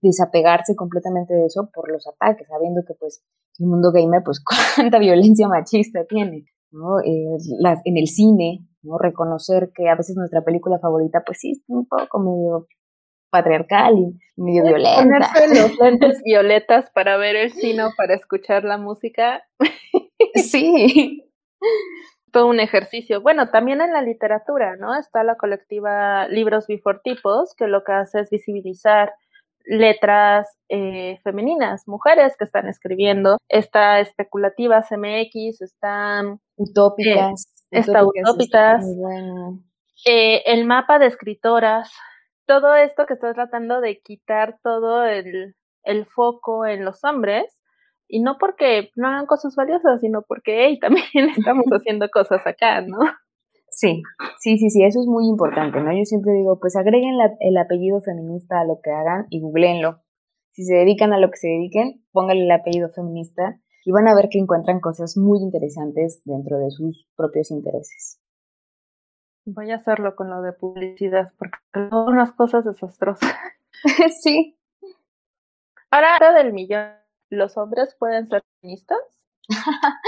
desapegarse 0.00 0.74
completamente 0.74 1.34
de 1.34 1.46
eso 1.46 1.70
por 1.72 1.90
los 1.90 2.06
ataques, 2.06 2.48
sabiendo 2.48 2.82
que 2.86 2.94
pues 2.94 3.22
el 3.58 3.66
mundo 3.66 3.92
gamer 3.92 4.22
pues 4.24 4.42
cuánta 4.76 4.98
violencia 4.98 5.48
machista 5.48 6.04
tiene, 6.06 6.46
¿no? 6.70 7.00
Eh, 7.00 7.36
las, 7.58 7.80
en 7.84 7.96
el 7.98 8.06
cine, 8.06 8.66
¿no? 8.82 8.98
Reconocer 8.98 9.70
que 9.74 9.88
a 9.88 9.94
veces 9.94 10.16
nuestra 10.16 10.42
película 10.42 10.78
favorita 10.78 11.22
pues 11.24 11.38
sí 11.40 11.52
es 11.52 11.62
un 11.68 11.86
poco 11.86 12.18
medio 12.18 12.66
patriarcal 13.30 13.94
y 13.98 14.40
medio 14.40 14.64
violenta. 14.64 15.02
Ponerse 15.34 15.62
los 15.62 15.78
lentes 15.80 16.22
violetas 16.24 16.90
para 16.94 17.16
ver 17.16 17.36
el 17.36 17.52
cine 17.52 17.84
o 17.84 17.90
para 17.96 18.14
escuchar 18.14 18.64
la 18.64 18.78
música. 18.78 19.42
sí. 20.34 21.24
Todo 22.32 22.46
un 22.46 22.60
ejercicio. 22.60 23.20
Bueno, 23.20 23.50
también 23.50 23.80
en 23.80 23.92
la 23.92 24.02
literatura, 24.02 24.76
¿no? 24.76 24.98
Está 24.98 25.24
la 25.24 25.36
colectiva 25.36 26.28
Libros 26.28 26.66
Bifortipos, 26.66 27.54
que 27.56 27.66
lo 27.66 27.84
que 27.84 27.92
hace 27.92 28.20
es 28.20 28.30
visibilizar 28.30 29.12
letras 29.68 30.48
eh, 30.68 31.18
femeninas, 31.22 31.86
mujeres 31.86 32.34
que 32.38 32.44
están 32.44 32.66
escribiendo. 32.66 33.36
Está 33.48 34.00
especulativas 34.00 34.90
MX, 34.90 35.60
están 35.60 36.40
utópicas. 36.56 37.52
Eh, 37.70 37.80
está 37.80 38.04
utópicas. 38.04 38.84
Eh, 40.06 40.42
el 40.46 40.64
mapa 40.64 40.98
de 40.98 41.06
escritoras. 41.06 41.92
Todo 42.46 42.74
esto 42.74 43.04
que 43.06 43.14
está 43.14 43.34
tratando 43.34 43.80
de 43.82 44.00
quitar 44.00 44.58
todo 44.62 45.04
el, 45.04 45.54
el 45.84 46.06
foco 46.06 46.66
en 46.66 46.84
los 46.84 47.04
hombres. 47.04 47.57
Y 48.08 48.20
no 48.20 48.38
porque 48.38 48.90
no 48.96 49.08
hagan 49.08 49.26
cosas 49.26 49.54
valiosas, 49.54 50.00
sino 50.00 50.22
porque 50.22 50.64
hey, 50.64 50.78
también 50.80 51.04
estamos 51.36 51.66
haciendo 51.70 52.08
cosas 52.08 52.46
acá, 52.46 52.80
¿no? 52.80 52.98
Sí, 53.70 54.02
sí, 54.38 54.58
sí, 54.58 54.70
sí, 54.70 54.82
eso 54.82 55.00
es 55.00 55.06
muy 55.06 55.28
importante, 55.28 55.80
¿no? 55.80 55.92
Yo 55.92 56.04
siempre 56.04 56.32
digo, 56.32 56.58
pues 56.58 56.74
agreguen 56.74 57.14
el 57.40 57.56
apellido 57.58 58.00
feminista 58.00 58.60
a 58.60 58.64
lo 58.64 58.80
que 58.82 58.90
hagan 58.90 59.26
y 59.30 59.40
googleenlo. 59.40 60.00
Si 60.52 60.64
se 60.64 60.74
dedican 60.74 61.12
a 61.12 61.18
lo 61.18 61.30
que 61.30 61.36
se 61.36 61.48
dediquen, 61.48 62.02
pónganle 62.10 62.44
el 62.44 62.50
apellido 62.50 62.88
feminista 62.88 63.60
y 63.84 63.92
van 63.92 64.08
a 64.08 64.14
ver 64.14 64.28
que 64.28 64.38
encuentran 64.38 64.80
cosas 64.80 65.16
muy 65.16 65.38
interesantes 65.38 66.22
dentro 66.24 66.58
de 66.58 66.70
sus 66.70 67.08
propios 67.14 67.50
intereses. 67.50 68.20
Voy 69.44 69.70
a 69.70 69.76
hacerlo 69.76 70.16
con 70.16 70.28
lo 70.28 70.42
de 70.42 70.52
publicidad, 70.52 71.32
porque 71.38 71.58
son 71.72 72.12
unas 72.12 72.32
cosas 72.32 72.64
desastrosas. 72.64 73.34
sí. 74.20 74.58
Ahora, 75.90 76.34
del 76.34 76.52
millón, 76.52 76.97
¿los 77.30 77.56
hombres 77.56 77.94
pueden 77.98 78.28
ser 78.28 78.42
feministas? 78.60 78.98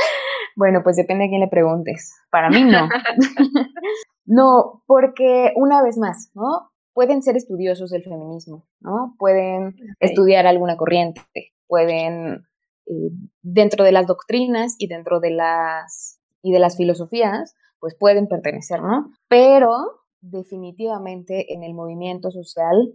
bueno, 0.56 0.82
pues 0.82 0.96
depende 0.96 1.24
a 1.24 1.28
quién 1.28 1.40
le 1.40 1.48
preguntes. 1.48 2.14
Para 2.30 2.50
mí 2.50 2.62
no. 2.64 2.88
no, 4.26 4.82
porque 4.86 5.52
una 5.56 5.82
vez 5.82 5.98
más, 5.98 6.30
¿no? 6.34 6.70
Pueden 6.92 7.22
ser 7.22 7.36
estudiosos 7.36 7.90
del 7.90 8.02
feminismo, 8.02 8.66
¿no? 8.80 9.14
Pueden 9.18 9.74
estudiar 10.00 10.46
alguna 10.46 10.76
corriente, 10.76 11.22
pueden 11.66 12.46
eh, 12.86 13.10
dentro 13.42 13.84
de 13.84 13.92
las 13.92 14.06
doctrinas 14.06 14.74
y 14.78 14.88
dentro 14.88 15.20
de 15.20 15.30
las, 15.30 16.20
y 16.42 16.52
de 16.52 16.58
las 16.58 16.76
filosofías, 16.76 17.54
pues 17.78 17.94
pueden 17.94 18.26
pertenecer, 18.26 18.82
¿no? 18.82 19.12
Pero 19.28 20.00
definitivamente 20.20 21.54
en 21.54 21.62
el 21.62 21.74
movimiento 21.74 22.30
social, 22.30 22.92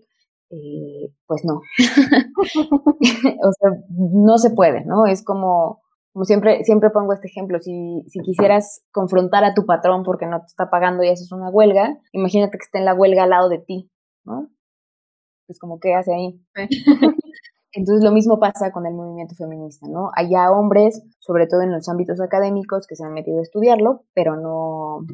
eh, 0.49 1.11
pues 1.27 1.43
no. 1.43 1.61
o 3.43 3.51
sea, 3.51 3.71
no 3.89 4.37
se 4.37 4.51
puede, 4.51 4.85
¿no? 4.85 5.05
Es 5.05 5.23
como, 5.23 5.81
como 6.13 6.25
siempre, 6.25 6.63
siempre 6.63 6.89
pongo 6.89 7.13
este 7.13 7.27
ejemplo, 7.27 7.59
si, 7.59 8.03
si 8.07 8.19
quisieras 8.21 8.81
confrontar 8.91 9.43
a 9.43 9.53
tu 9.53 9.65
patrón 9.65 10.03
porque 10.03 10.27
no 10.27 10.39
te 10.39 10.47
está 10.47 10.69
pagando 10.69 11.03
y 11.03 11.09
haces 11.09 11.31
una 11.31 11.49
huelga, 11.49 11.97
imagínate 12.11 12.57
que 12.57 12.63
esté 12.63 12.79
en 12.79 12.85
la 12.85 12.93
huelga 12.93 13.23
al 13.23 13.31
lado 13.31 13.49
de 13.49 13.59
ti, 13.59 13.89
¿no? 14.25 14.49
Pues 15.47 15.59
como, 15.59 15.79
¿qué 15.79 15.93
hace 15.93 16.13
ahí? 16.13 16.39
Entonces 17.75 18.05
lo 18.05 18.13
mismo 18.13 18.39
pasa 18.39 18.71
con 18.71 18.85
el 18.85 18.93
movimiento 18.93 19.35
feminista, 19.35 19.85
¿no? 19.89 20.09
Hay 20.15 20.29
ya 20.29 20.49
hombres, 20.49 21.03
sobre 21.19 21.45
todo 21.45 21.61
en 21.61 21.73
los 21.73 21.89
ámbitos 21.89 22.21
académicos, 22.21 22.87
que 22.87 22.95
se 22.95 23.03
han 23.03 23.13
metido 23.13 23.39
a 23.39 23.41
estudiarlo, 23.41 24.05
pero 24.13 24.37
no, 24.37 25.05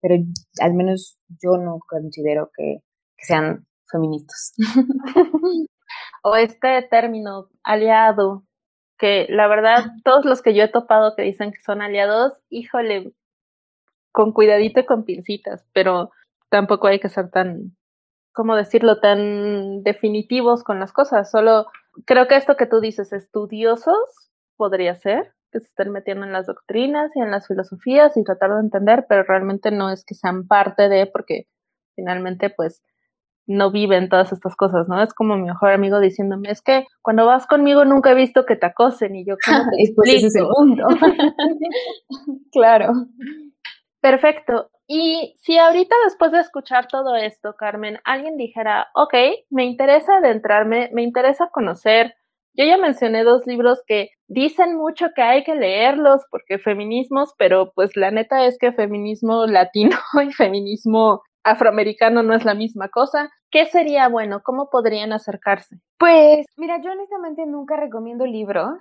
pero 0.00 0.22
al 0.60 0.74
menos 0.74 1.18
yo 1.42 1.56
no 1.56 1.80
considero 1.88 2.50
que, 2.56 2.78
sean 3.18 3.66
feministas. 3.90 4.54
o 6.22 6.36
este 6.36 6.82
término 6.90 7.48
aliado, 7.62 8.44
que 8.98 9.26
la 9.28 9.48
verdad 9.48 9.84
todos 10.04 10.24
los 10.24 10.42
que 10.42 10.54
yo 10.54 10.64
he 10.64 10.68
topado 10.68 11.14
que 11.16 11.22
dicen 11.22 11.52
que 11.52 11.60
son 11.62 11.82
aliados, 11.82 12.32
híjole, 12.48 13.12
con 14.12 14.32
cuidadito 14.32 14.80
y 14.80 14.86
con 14.86 15.04
pincitas, 15.04 15.66
pero 15.72 16.10
tampoco 16.48 16.86
hay 16.86 17.00
que 17.00 17.08
ser 17.08 17.30
tan, 17.30 17.76
¿cómo 18.32 18.56
decirlo?, 18.56 19.00
tan 19.00 19.82
definitivos 19.82 20.62
con 20.62 20.78
las 20.80 20.92
cosas, 20.92 21.30
solo 21.30 21.66
creo 22.06 22.28
que 22.28 22.36
esto 22.36 22.56
que 22.56 22.66
tú 22.66 22.80
dices, 22.80 23.12
estudiosos, 23.12 24.30
podría 24.56 24.94
ser, 24.94 25.34
que 25.50 25.60
se 25.60 25.66
estén 25.66 25.90
metiendo 25.92 26.26
en 26.26 26.32
las 26.32 26.46
doctrinas 26.46 27.10
y 27.16 27.20
en 27.20 27.30
las 27.30 27.46
filosofías 27.46 28.16
y 28.16 28.24
tratar 28.24 28.54
de 28.54 28.60
entender, 28.60 29.06
pero 29.08 29.24
realmente 29.24 29.70
no 29.70 29.90
es 29.90 30.04
que 30.04 30.14
sean 30.14 30.46
parte 30.46 30.88
de, 30.88 31.06
porque 31.06 31.46
finalmente 31.96 32.50
pues 32.50 32.82
no 33.46 33.70
viven 33.70 34.08
todas 34.08 34.32
estas 34.32 34.56
cosas, 34.56 34.88
¿no? 34.88 35.02
Es 35.02 35.12
como 35.12 35.36
mi 35.36 35.44
mejor 35.44 35.70
amigo 35.72 36.00
diciéndome, 36.00 36.50
es 36.50 36.62
que 36.62 36.86
cuando 37.02 37.26
vas 37.26 37.46
conmigo 37.46 37.84
nunca 37.84 38.12
he 38.12 38.14
visto 38.14 38.46
que 38.46 38.56
te 38.56 38.66
acosen 38.66 39.14
y 39.16 39.24
yo 39.26 39.36
¿cómo 39.44 39.58
te 39.70 39.92
pues 39.96 40.14
ese 40.14 40.26
es 40.26 40.36
el 40.36 40.46
punto. 40.46 40.86
claro. 42.52 42.92
Perfecto. 44.00 44.70
Y 44.86 45.34
si 45.40 45.56
ahorita 45.56 45.94
después 46.04 46.32
de 46.32 46.40
escuchar 46.40 46.88
todo 46.88 47.16
esto, 47.16 47.54
Carmen, 47.58 47.98
alguien 48.04 48.36
dijera, 48.36 48.88
ok, 48.94 49.14
me 49.50 49.64
interesa 49.64 50.18
adentrarme, 50.18 50.90
me 50.92 51.02
interesa 51.02 51.48
conocer, 51.50 52.14
yo 52.56 52.64
ya 52.64 52.76
mencioné 52.76 53.24
dos 53.24 53.46
libros 53.46 53.82
que 53.86 54.10
dicen 54.28 54.76
mucho 54.76 55.06
que 55.14 55.22
hay 55.22 55.42
que 55.42 55.54
leerlos 55.54 56.22
porque 56.30 56.58
feminismos, 56.58 57.32
pero 57.38 57.72
pues 57.74 57.96
la 57.96 58.10
neta 58.10 58.46
es 58.46 58.58
que 58.58 58.72
feminismo 58.72 59.46
latino 59.46 59.96
y 60.28 60.32
feminismo 60.32 61.22
afroamericano 61.44 62.22
no 62.22 62.34
es 62.34 62.44
la 62.44 62.54
misma 62.54 62.88
cosa. 62.88 63.30
¿Qué 63.50 63.66
sería 63.66 64.08
bueno? 64.08 64.40
¿Cómo 64.42 64.68
podrían 64.70 65.12
acercarse? 65.12 65.76
Pues 65.98 66.46
mira, 66.56 66.80
yo 66.82 66.90
honestamente 66.90 67.46
nunca 67.46 67.76
recomiendo 67.76 68.26
libros 68.26 68.78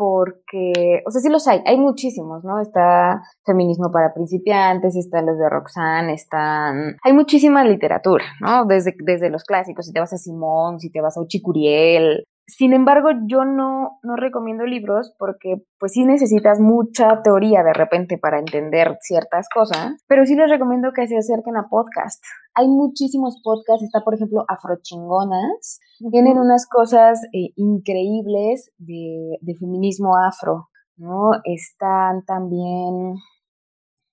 porque, 0.00 1.02
o 1.06 1.10
sea, 1.10 1.20
sí 1.20 1.28
los 1.28 1.46
hay, 1.46 1.60
hay 1.66 1.76
muchísimos, 1.76 2.42
¿no? 2.42 2.58
Está 2.58 3.20
Feminismo 3.44 3.92
para 3.92 4.14
principiantes, 4.14 4.96
están 4.96 5.26
los 5.26 5.38
de 5.38 5.46
Roxanne, 5.50 6.14
están, 6.14 6.96
hay 7.04 7.12
muchísima 7.12 7.62
literatura, 7.64 8.24
¿no? 8.40 8.64
Desde, 8.64 8.94
desde 9.04 9.28
los 9.28 9.44
clásicos, 9.44 9.84
si 9.84 9.92
te 9.92 10.00
vas 10.00 10.14
a 10.14 10.16
Simón, 10.16 10.80
si 10.80 10.90
te 10.90 11.02
vas 11.02 11.18
a 11.18 11.20
Uchicuriel, 11.20 12.24
sin 12.56 12.72
embargo, 12.72 13.08
yo 13.26 13.44
no, 13.44 13.98
no 14.02 14.16
recomiendo 14.16 14.64
libros 14.64 15.14
porque 15.18 15.62
pues 15.78 15.92
sí 15.92 16.04
necesitas 16.04 16.60
mucha 16.60 17.22
teoría 17.22 17.62
de 17.62 17.72
repente 17.72 18.18
para 18.18 18.38
entender 18.38 18.96
ciertas 19.00 19.48
cosas, 19.52 19.94
pero 20.06 20.26
sí 20.26 20.34
les 20.34 20.50
recomiendo 20.50 20.92
que 20.94 21.06
se 21.06 21.16
acerquen 21.16 21.56
a 21.56 21.68
podcast. 21.68 22.22
Hay 22.54 22.68
muchísimos 22.68 23.40
podcasts, 23.42 23.84
está 23.84 24.00
por 24.04 24.14
ejemplo 24.14 24.44
Afrochingonas, 24.48 25.80
tienen 26.10 26.38
unas 26.38 26.66
cosas 26.68 27.20
eh, 27.32 27.52
increíbles 27.56 28.70
de, 28.78 29.38
de 29.40 29.54
feminismo 29.56 30.16
afro, 30.16 30.68
¿no? 30.96 31.30
Están 31.44 32.24
también, 32.24 33.14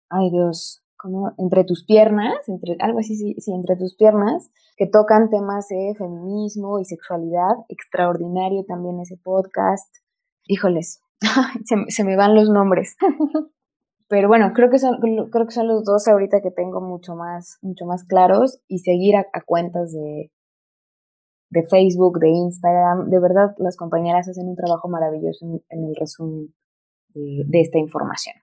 ay 0.10 0.30
Dios, 0.32 0.87
como 0.98 1.34
entre 1.38 1.64
tus 1.64 1.86
piernas, 1.86 2.38
entre 2.48 2.76
algo 2.80 3.00
así, 3.00 3.16
sí, 3.16 3.52
entre 3.54 3.76
tus 3.76 3.96
piernas, 3.96 4.50
que 4.76 4.88
tocan 4.88 5.30
temas 5.30 5.68
de 5.70 5.94
feminismo 5.98 6.80
y 6.80 6.86
sexualidad. 6.86 7.56
Extraordinario 7.70 8.66
también 8.66 9.00
ese 9.00 9.18
podcast. 9.18 9.88
Híjoles, 10.46 11.02
se, 11.88 12.04
me 12.04 12.16
van 12.16 12.36
los 12.36 12.50
nombres. 12.50 12.96
Pero 14.10 14.28
bueno, 14.30 14.52
creo 14.54 14.70
que 14.70 14.80
son, 14.80 15.00
creo 15.32 15.46
que 15.46 15.52
son 15.52 15.68
los 15.68 15.84
dos 15.84 16.08
ahorita 16.08 16.42
que 16.42 16.52
tengo 16.52 16.80
mucho 16.80 17.16
más, 17.16 17.58
mucho 17.62 17.86
más 17.86 18.06
claros 18.06 18.62
y 18.68 18.80
seguir 18.80 19.18
a, 19.18 19.26
cuentas 19.46 19.92
de, 19.92 20.32
de 21.50 21.64
Facebook, 21.64 22.20
de 22.20 22.30
Instagram. 22.30 23.10
De 23.10 23.20
verdad, 23.20 23.54
las 23.58 23.76
compañeras 23.76 24.30
hacen 24.30 24.48
un 24.48 24.56
trabajo 24.56 24.88
maravilloso 24.88 25.46
en, 25.70 25.84
el 25.84 25.96
resumen 25.96 26.54
de 27.14 27.60
esta 27.60 27.80
información. 27.80 28.36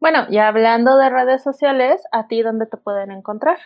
Bueno, 0.00 0.20
y 0.28 0.38
hablando 0.38 0.96
de 0.98 1.08
redes 1.08 1.42
sociales, 1.42 2.02
¿a 2.12 2.26
ti 2.28 2.42
dónde 2.42 2.66
te 2.66 2.76
pueden 2.76 3.10
encontrar? 3.10 3.56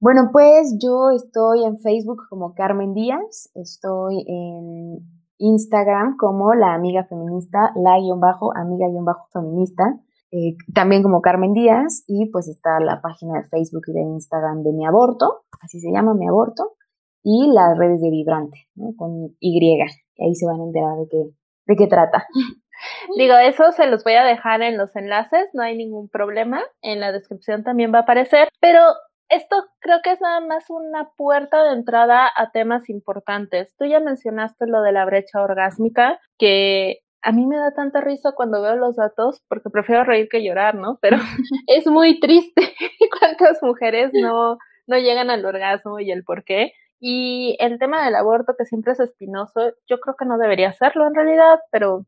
Bueno, 0.00 0.30
pues 0.32 0.78
yo 0.80 1.10
estoy 1.10 1.64
en 1.64 1.78
Facebook 1.78 2.22
como 2.30 2.54
Carmen 2.54 2.94
Díaz, 2.94 3.50
estoy 3.54 4.24
en 4.26 4.98
Instagram 5.38 6.16
como 6.16 6.54
la 6.54 6.72
amiga 6.72 7.04
feminista, 7.04 7.72
la 7.74 7.98
guion 7.98 8.20
bajo, 8.20 8.56
amiga 8.56 8.86
guion 8.88 9.04
bajo 9.04 9.26
feminista, 9.32 9.98
eh, 10.30 10.56
también 10.72 11.02
como 11.02 11.20
Carmen 11.20 11.52
Díaz, 11.52 12.04
y 12.06 12.30
pues 12.30 12.48
está 12.48 12.80
la 12.80 13.02
página 13.02 13.40
de 13.40 13.48
Facebook 13.48 13.82
y 13.88 13.92
de 13.92 14.02
Instagram 14.02 14.62
de 14.62 14.72
mi 14.72 14.86
aborto, 14.86 15.42
así 15.60 15.80
se 15.80 15.90
llama 15.90 16.14
mi 16.14 16.28
aborto, 16.28 16.76
y 17.22 17.50
las 17.52 17.76
redes 17.76 18.00
de 18.00 18.10
Vibrante, 18.10 18.68
¿no? 18.74 18.94
con 18.96 19.36
Y, 19.40 19.58
y 19.58 19.80
ahí 20.22 20.34
se 20.34 20.46
van 20.46 20.60
a 20.60 20.64
enterar 20.64 20.96
de 20.96 21.08
qué, 21.10 21.30
de 21.66 21.76
qué 21.76 21.86
trata. 21.86 22.24
Digo, 23.16 23.36
eso 23.36 23.72
se 23.72 23.86
los 23.86 24.04
voy 24.04 24.14
a 24.14 24.24
dejar 24.24 24.62
en 24.62 24.76
los 24.76 24.94
enlaces, 24.96 25.48
no 25.52 25.62
hay 25.62 25.76
ningún 25.76 26.08
problema. 26.08 26.62
En 26.82 27.00
la 27.00 27.12
descripción 27.12 27.64
también 27.64 27.92
va 27.92 27.98
a 27.98 28.02
aparecer. 28.02 28.48
Pero 28.60 28.80
esto 29.28 29.56
creo 29.80 30.00
que 30.02 30.12
es 30.12 30.20
nada 30.20 30.40
más 30.40 30.70
una 30.70 31.10
puerta 31.16 31.62
de 31.64 31.74
entrada 31.74 32.30
a 32.34 32.50
temas 32.50 32.88
importantes. 32.88 33.74
Tú 33.76 33.84
ya 33.84 34.00
mencionaste 34.00 34.66
lo 34.66 34.82
de 34.82 34.92
la 34.92 35.04
brecha 35.04 35.42
orgásmica, 35.42 36.18
que 36.38 37.00
a 37.22 37.32
mí 37.32 37.46
me 37.46 37.56
da 37.56 37.72
tanta 37.72 38.00
risa 38.00 38.32
cuando 38.32 38.62
veo 38.62 38.76
los 38.76 38.96
datos, 38.96 39.42
porque 39.48 39.70
prefiero 39.70 40.04
reír 40.04 40.28
que 40.28 40.42
llorar, 40.42 40.74
¿no? 40.74 40.98
Pero 41.02 41.16
es 41.66 41.86
muy 41.86 42.20
triste 42.20 42.74
cuántas 43.20 43.62
mujeres 43.62 44.10
no, 44.14 44.58
no 44.86 44.98
llegan 44.98 45.30
al 45.30 45.44
orgasmo 45.44 46.00
y 46.00 46.10
el 46.10 46.24
por 46.24 46.44
qué. 46.44 46.72
Y 47.00 47.56
el 47.60 47.78
tema 47.78 48.04
del 48.04 48.16
aborto, 48.16 48.54
que 48.58 48.64
siempre 48.64 48.92
es 48.92 49.00
espinoso, 49.00 49.72
yo 49.86 50.00
creo 50.00 50.16
que 50.16 50.24
no 50.24 50.38
debería 50.38 50.72
serlo 50.72 51.06
en 51.06 51.14
realidad, 51.14 51.60
pero 51.70 52.06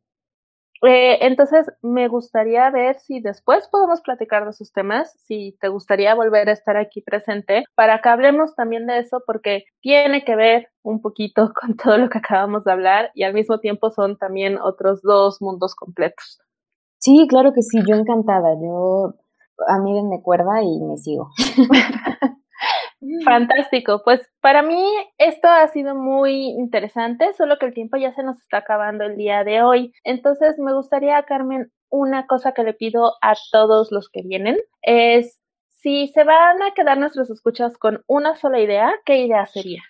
eh, 0.82 1.18
entonces, 1.26 1.70
me 1.82 2.08
gustaría 2.08 2.70
ver 2.70 2.96
si 3.00 3.20
después 3.20 3.68
podemos 3.70 4.00
platicar 4.00 4.44
de 4.44 4.50
esos 4.50 4.72
temas, 4.72 5.12
si 5.26 5.56
te 5.60 5.68
gustaría 5.68 6.14
volver 6.14 6.48
a 6.48 6.52
estar 6.52 6.76
aquí 6.76 7.02
presente, 7.02 7.64
para 7.74 8.00
que 8.00 8.08
hablemos 8.08 8.54
también 8.54 8.86
de 8.86 8.98
eso, 8.98 9.22
porque 9.26 9.64
tiene 9.80 10.24
que 10.24 10.36
ver 10.36 10.68
un 10.82 11.00
poquito 11.02 11.52
con 11.60 11.76
todo 11.76 11.98
lo 11.98 12.08
que 12.08 12.18
acabamos 12.18 12.64
de 12.64 12.72
hablar 12.72 13.10
y 13.14 13.24
al 13.24 13.34
mismo 13.34 13.60
tiempo 13.60 13.90
son 13.90 14.16
también 14.16 14.58
otros 14.58 15.02
dos 15.02 15.40
mundos 15.40 15.74
completos. 15.74 16.40
Sí, 16.98 17.26
claro 17.28 17.52
que 17.54 17.62
sí, 17.62 17.78
yo 17.88 17.96
encantada. 17.96 18.54
Yo, 18.60 19.14
a 19.68 19.78
mí 19.78 20.02
me 20.02 20.22
cuerda 20.22 20.62
y 20.62 20.80
me 20.80 20.96
sigo. 20.98 21.30
Fantástico, 23.24 24.02
pues 24.04 24.20
para 24.40 24.62
mí 24.62 24.84
esto 25.16 25.48
ha 25.48 25.66
sido 25.68 25.94
muy 25.94 26.50
interesante, 26.50 27.32
solo 27.32 27.58
que 27.58 27.66
el 27.66 27.74
tiempo 27.74 27.96
ya 27.96 28.12
se 28.14 28.22
nos 28.22 28.38
está 28.40 28.58
acabando 28.58 29.04
el 29.04 29.16
día 29.16 29.42
de 29.42 29.62
hoy. 29.62 29.92
Entonces 30.04 30.58
me 30.58 30.74
gustaría, 30.74 31.22
Carmen, 31.22 31.72
una 31.88 32.26
cosa 32.26 32.52
que 32.52 32.62
le 32.62 32.74
pido 32.74 33.14
a 33.22 33.34
todos 33.50 33.90
los 33.90 34.08
que 34.10 34.22
vienen 34.22 34.58
es 34.82 35.40
si 35.70 36.08
se 36.08 36.24
van 36.24 36.62
a 36.62 36.72
quedar 36.74 36.98
nuestros 36.98 37.30
escuchas 37.30 37.78
con 37.78 38.02
una 38.06 38.36
sola 38.36 38.60
idea, 38.60 38.92
¿qué 39.06 39.24
idea 39.24 39.46
sería? 39.46 39.82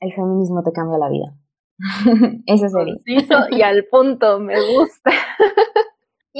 El 0.00 0.12
feminismo 0.12 0.62
te 0.62 0.72
cambia 0.72 0.98
la 0.98 1.08
vida. 1.08 1.34
Eso 2.46 2.68
sería. 2.68 2.96
y 3.50 3.62
al 3.62 3.86
punto, 3.86 4.38
me 4.38 4.54
gusta. 4.74 5.10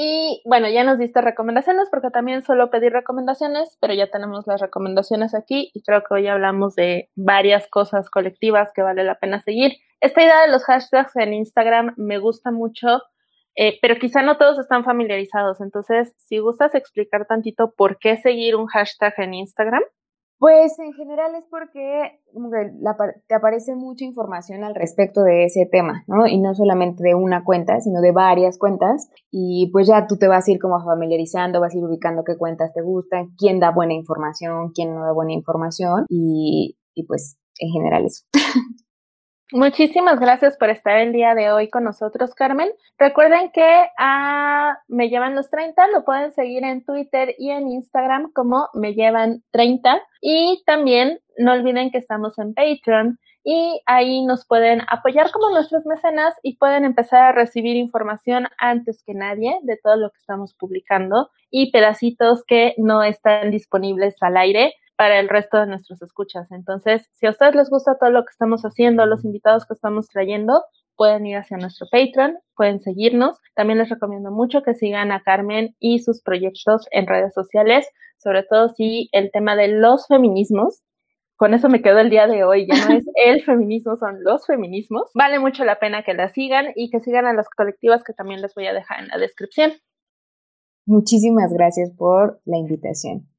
y 0.03 0.41
bueno, 0.45 0.67
ya 0.67 0.83
nos 0.83 0.97
diste 0.97 1.21
recomendaciones 1.21 1.89
porque 1.91 2.09
también 2.09 2.41
solo 2.41 2.71
pedí 2.71 2.89
recomendaciones, 2.89 3.77
pero 3.79 3.93
ya 3.93 4.09
tenemos 4.09 4.47
las 4.47 4.59
recomendaciones 4.59 5.35
aquí 5.35 5.69
y 5.75 5.83
creo 5.83 6.01
que 6.01 6.15
hoy 6.15 6.27
hablamos 6.27 6.73
de 6.73 7.11
varias 7.15 7.67
cosas 7.67 8.09
colectivas 8.09 8.71
que 8.73 8.81
vale 8.81 9.03
la 9.03 9.19
pena 9.19 9.41
seguir. 9.41 9.73
Esta 9.99 10.23
idea 10.23 10.41
de 10.41 10.47
los 10.47 10.63
hashtags 10.63 11.15
en 11.17 11.35
Instagram 11.35 11.93
me 11.97 12.17
gusta 12.17 12.49
mucho 12.49 13.01
eh, 13.55 13.77
pero 13.81 13.97
quizá 13.99 14.21
no 14.21 14.37
todos 14.37 14.57
están 14.59 14.83
familiarizados. 14.83 15.61
Entonces, 15.61 16.15
si 16.17 16.39
gustas 16.39 16.73
explicar 16.73 17.25
tantito 17.27 17.73
por 17.75 17.99
qué 17.99 18.17
seguir 18.17 18.55
un 18.55 18.67
hashtag 18.67 19.13
en 19.17 19.33
Instagram. 19.33 19.83
Pues 20.41 20.79
en 20.79 20.91
general 20.93 21.35
es 21.35 21.45
porque 21.45 22.19
te 23.27 23.35
aparece 23.35 23.75
mucha 23.75 24.05
información 24.05 24.63
al 24.63 24.73
respecto 24.73 25.21
de 25.21 25.45
ese 25.45 25.67
tema, 25.71 26.03
¿no? 26.07 26.25
Y 26.25 26.39
no 26.39 26.55
solamente 26.55 27.03
de 27.03 27.13
una 27.13 27.43
cuenta, 27.43 27.79
sino 27.79 28.01
de 28.01 28.11
varias 28.11 28.57
cuentas. 28.57 29.07
Y 29.29 29.69
pues 29.71 29.85
ya 29.85 30.07
tú 30.07 30.17
te 30.17 30.27
vas 30.27 30.47
a 30.47 30.51
ir 30.51 30.57
como 30.57 30.83
familiarizando, 30.83 31.61
vas 31.61 31.75
a 31.75 31.77
ir 31.77 31.83
ubicando 31.83 32.23
qué 32.23 32.39
cuentas 32.39 32.73
te 32.73 32.81
gustan, 32.81 33.35
quién 33.37 33.59
da 33.59 33.69
buena 33.69 33.93
información, 33.93 34.71
quién 34.73 34.95
no 34.95 35.05
da 35.05 35.13
buena 35.13 35.33
información. 35.33 36.05
Y, 36.09 36.75
y 36.95 37.03
pues 37.05 37.37
en 37.59 37.69
general 37.69 38.05
eso. 38.05 38.23
Muchísimas 39.53 40.17
gracias 40.17 40.55
por 40.55 40.69
estar 40.69 40.97
el 40.97 41.11
día 41.11 41.35
de 41.35 41.51
hoy 41.51 41.69
con 41.69 41.83
nosotros, 41.83 42.33
Carmen. 42.33 42.71
Recuerden 42.97 43.51
que 43.51 43.61
a 43.61 43.89
ah, 43.97 44.79
Me 44.87 45.09
Llevan 45.09 45.35
los 45.35 45.49
30 45.49 45.89
lo 45.89 46.05
pueden 46.05 46.31
seguir 46.31 46.63
en 46.63 46.85
Twitter 46.85 47.35
y 47.37 47.49
en 47.49 47.67
Instagram 47.67 48.31
como 48.31 48.69
Me 48.73 48.93
Llevan 48.93 49.43
30. 49.51 50.01
Y 50.21 50.63
también 50.65 51.19
no 51.37 51.51
olviden 51.51 51.91
que 51.91 51.97
estamos 51.97 52.39
en 52.39 52.53
Patreon 52.53 53.19
y 53.43 53.81
ahí 53.87 54.23
nos 54.23 54.45
pueden 54.45 54.83
apoyar 54.87 55.31
como 55.31 55.49
nuestros 55.49 55.85
mecenas 55.85 56.33
y 56.43 56.55
pueden 56.55 56.85
empezar 56.85 57.23
a 57.23 57.31
recibir 57.33 57.75
información 57.75 58.47
antes 58.57 59.03
que 59.03 59.13
nadie 59.13 59.59
de 59.63 59.77
todo 59.83 59.97
lo 59.97 60.11
que 60.11 60.19
estamos 60.19 60.53
publicando 60.53 61.29
y 61.49 61.71
pedacitos 61.71 62.45
que 62.45 62.73
no 62.77 63.03
están 63.03 63.51
disponibles 63.51 64.15
al 64.21 64.37
aire 64.37 64.75
para 65.01 65.19
el 65.19 65.29
resto 65.29 65.57
de 65.57 65.65
nuestros 65.65 65.99
escuchas. 66.03 66.51
Entonces, 66.51 67.09
si 67.13 67.25
a 67.25 67.31
ustedes 67.31 67.55
les 67.55 67.71
gusta 67.71 67.97
todo 67.99 68.11
lo 68.11 68.23
que 68.23 68.29
estamos 68.29 68.61
haciendo, 68.61 69.07
los 69.07 69.25
invitados 69.25 69.65
que 69.65 69.73
estamos 69.73 70.07
trayendo, 70.09 70.63
pueden 70.95 71.25
ir 71.25 71.37
hacia 71.37 71.57
nuestro 71.57 71.87
Patreon, 71.91 72.37
pueden 72.55 72.79
seguirnos. 72.81 73.39
También 73.55 73.79
les 73.79 73.89
recomiendo 73.89 74.29
mucho 74.29 74.61
que 74.61 74.75
sigan 74.75 75.11
a 75.11 75.23
Carmen 75.23 75.75
y 75.79 76.01
sus 76.03 76.21
proyectos 76.21 76.85
en 76.91 77.07
redes 77.07 77.33
sociales, 77.33 77.87
sobre 78.17 78.43
todo 78.43 78.69
si 78.69 79.09
el 79.11 79.31
tema 79.31 79.55
de 79.55 79.69
los 79.69 80.05
feminismos, 80.05 80.83
con 81.35 81.55
eso 81.55 81.67
me 81.67 81.81
quedo 81.81 81.97
el 81.97 82.11
día 82.11 82.27
de 82.27 82.43
hoy, 82.43 82.67
ya 82.67 82.85
no 82.85 82.95
es 82.95 83.05
el 83.15 83.43
feminismo, 83.43 83.95
son 83.95 84.23
los 84.23 84.45
feminismos. 84.45 85.09
Vale 85.15 85.39
mucho 85.39 85.65
la 85.65 85.79
pena 85.79 86.03
que 86.03 86.13
la 86.13 86.29
sigan 86.29 86.73
y 86.75 86.91
que 86.91 86.99
sigan 86.99 87.25
a 87.25 87.33
las 87.33 87.49
colectivas 87.49 88.03
que 88.03 88.13
también 88.13 88.43
les 88.43 88.53
voy 88.53 88.67
a 88.67 88.73
dejar 88.73 88.99
en 88.99 89.07
la 89.07 89.17
descripción. 89.17 89.71
Muchísimas 90.85 91.51
gracias 91.51 91.91
por 91.97 92.39
la 92.45 92.57
invitación. 92.57 93.30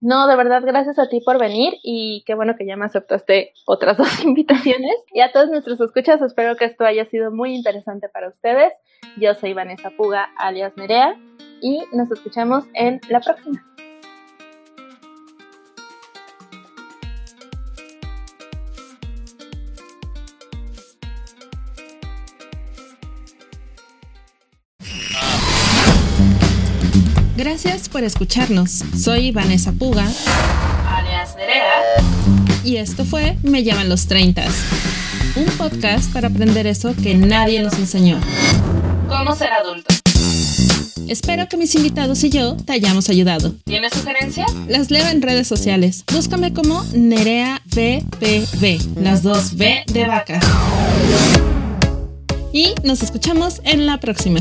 No, 0.00 0.26
de 0.26 0.36
verdad, 0.36 0.62
gracias 0.64 0.98
a 0.98 1.08
ti 1.08 1.20
por 1.24 1.38
venir 1.38 1.74
y 1.82 2.22
qué 2.26 2.34
bueno 2.34 2.54
que 2.56 2.66
ya 2.66 2.76
me 2.76 2.84
aceptaste 2.84 3.52
otras 3.66 3.96
dos 3.98 4.24
invitaciones. 4.24 4.96
Y 5.12 5.20
a 5.20 5.32
todos 5.32 5.50
nuestros 5.50 5.80
escuchas, 5.80 6.20
espero 6.22 6.56
que 6.56 6.66
esto 6.66 6.84
haya 6.84 7.06
sido 7.06 7.30
muy 7.30 7.54
interesante 7.54 8.08
para 8.08 8.28
ustedes. 8.28 8.72
Yo 9.16 9.34
soy 9.34 9.54
Vanessa 9.54 9.90
Puga, 9.90 10.28
alias 10.36 10.72
Nerea, 10.76 11.18
y 11.60 11.82
nos 11.92 12.10
escuchamos 12.10 12.64
en 12.74 13.00
la 13.08 13.20
próxima. 13.20 13.75
Gracias 27.58 27.88
por 27.88 28.04
escucharnos. 28.04 28.82
Soy 29.02 29.30
Vanessa 29.30 29.72
Puga, 29.72 30.06
alias 30.90 31.34
Nerea, 31.36 31.64
y 32.62 32.76
esto 32.76 33.06
fue 33.06 33.38
Me 33.42 33.64
llaman 33.64 33.88
los 33.88 34.08
30, 34.08 34.44
un 35.36 35.46
podcast 35.56 36.12
para 36.12 36.28
aprender 36.28 36.66
eso 36.66 36.94
que 37.02 37.14
nadie 37.14 37.62
nos 37.62 37.72
enseñó. 37.78 38.20
¿Cómo 39.08 39.34
ser 39.34 39.54
adulto? 39.54 39.86
Espero 41.08 41.48
que 41.48 41.56
mis 41.56 41.74
invitados 41.74 42.22
y 42.24 42.28
yo 42.28 42.58
te 42.58 42.74
hayamos 42.74 43.08
ayudado. 43.08 43.54
¿Tienes 43.64 43.94
sugerencias? 43.94 44.52
Las 44.68 44.90
leo 44.90 45.06
en 45.08 45.22
redes 45.22 45.48
sociales. 45.48 46.04
Búscame 46.12 46.52
como 46.52 46.84
Nerea 46.92 47.62
VPV, 47.74 49.00
las 49.00 49.22
dos 49.22 49.54
V 49.54 49.82
de 49.86 50.06
vaca. 50.06 50.40
Y 52.52 52.74
nos 52.84 53.02
escuchamos 53.02 53.62
en 53.64 53.86
la 53.86 53.98
próxima. 53.98 54.40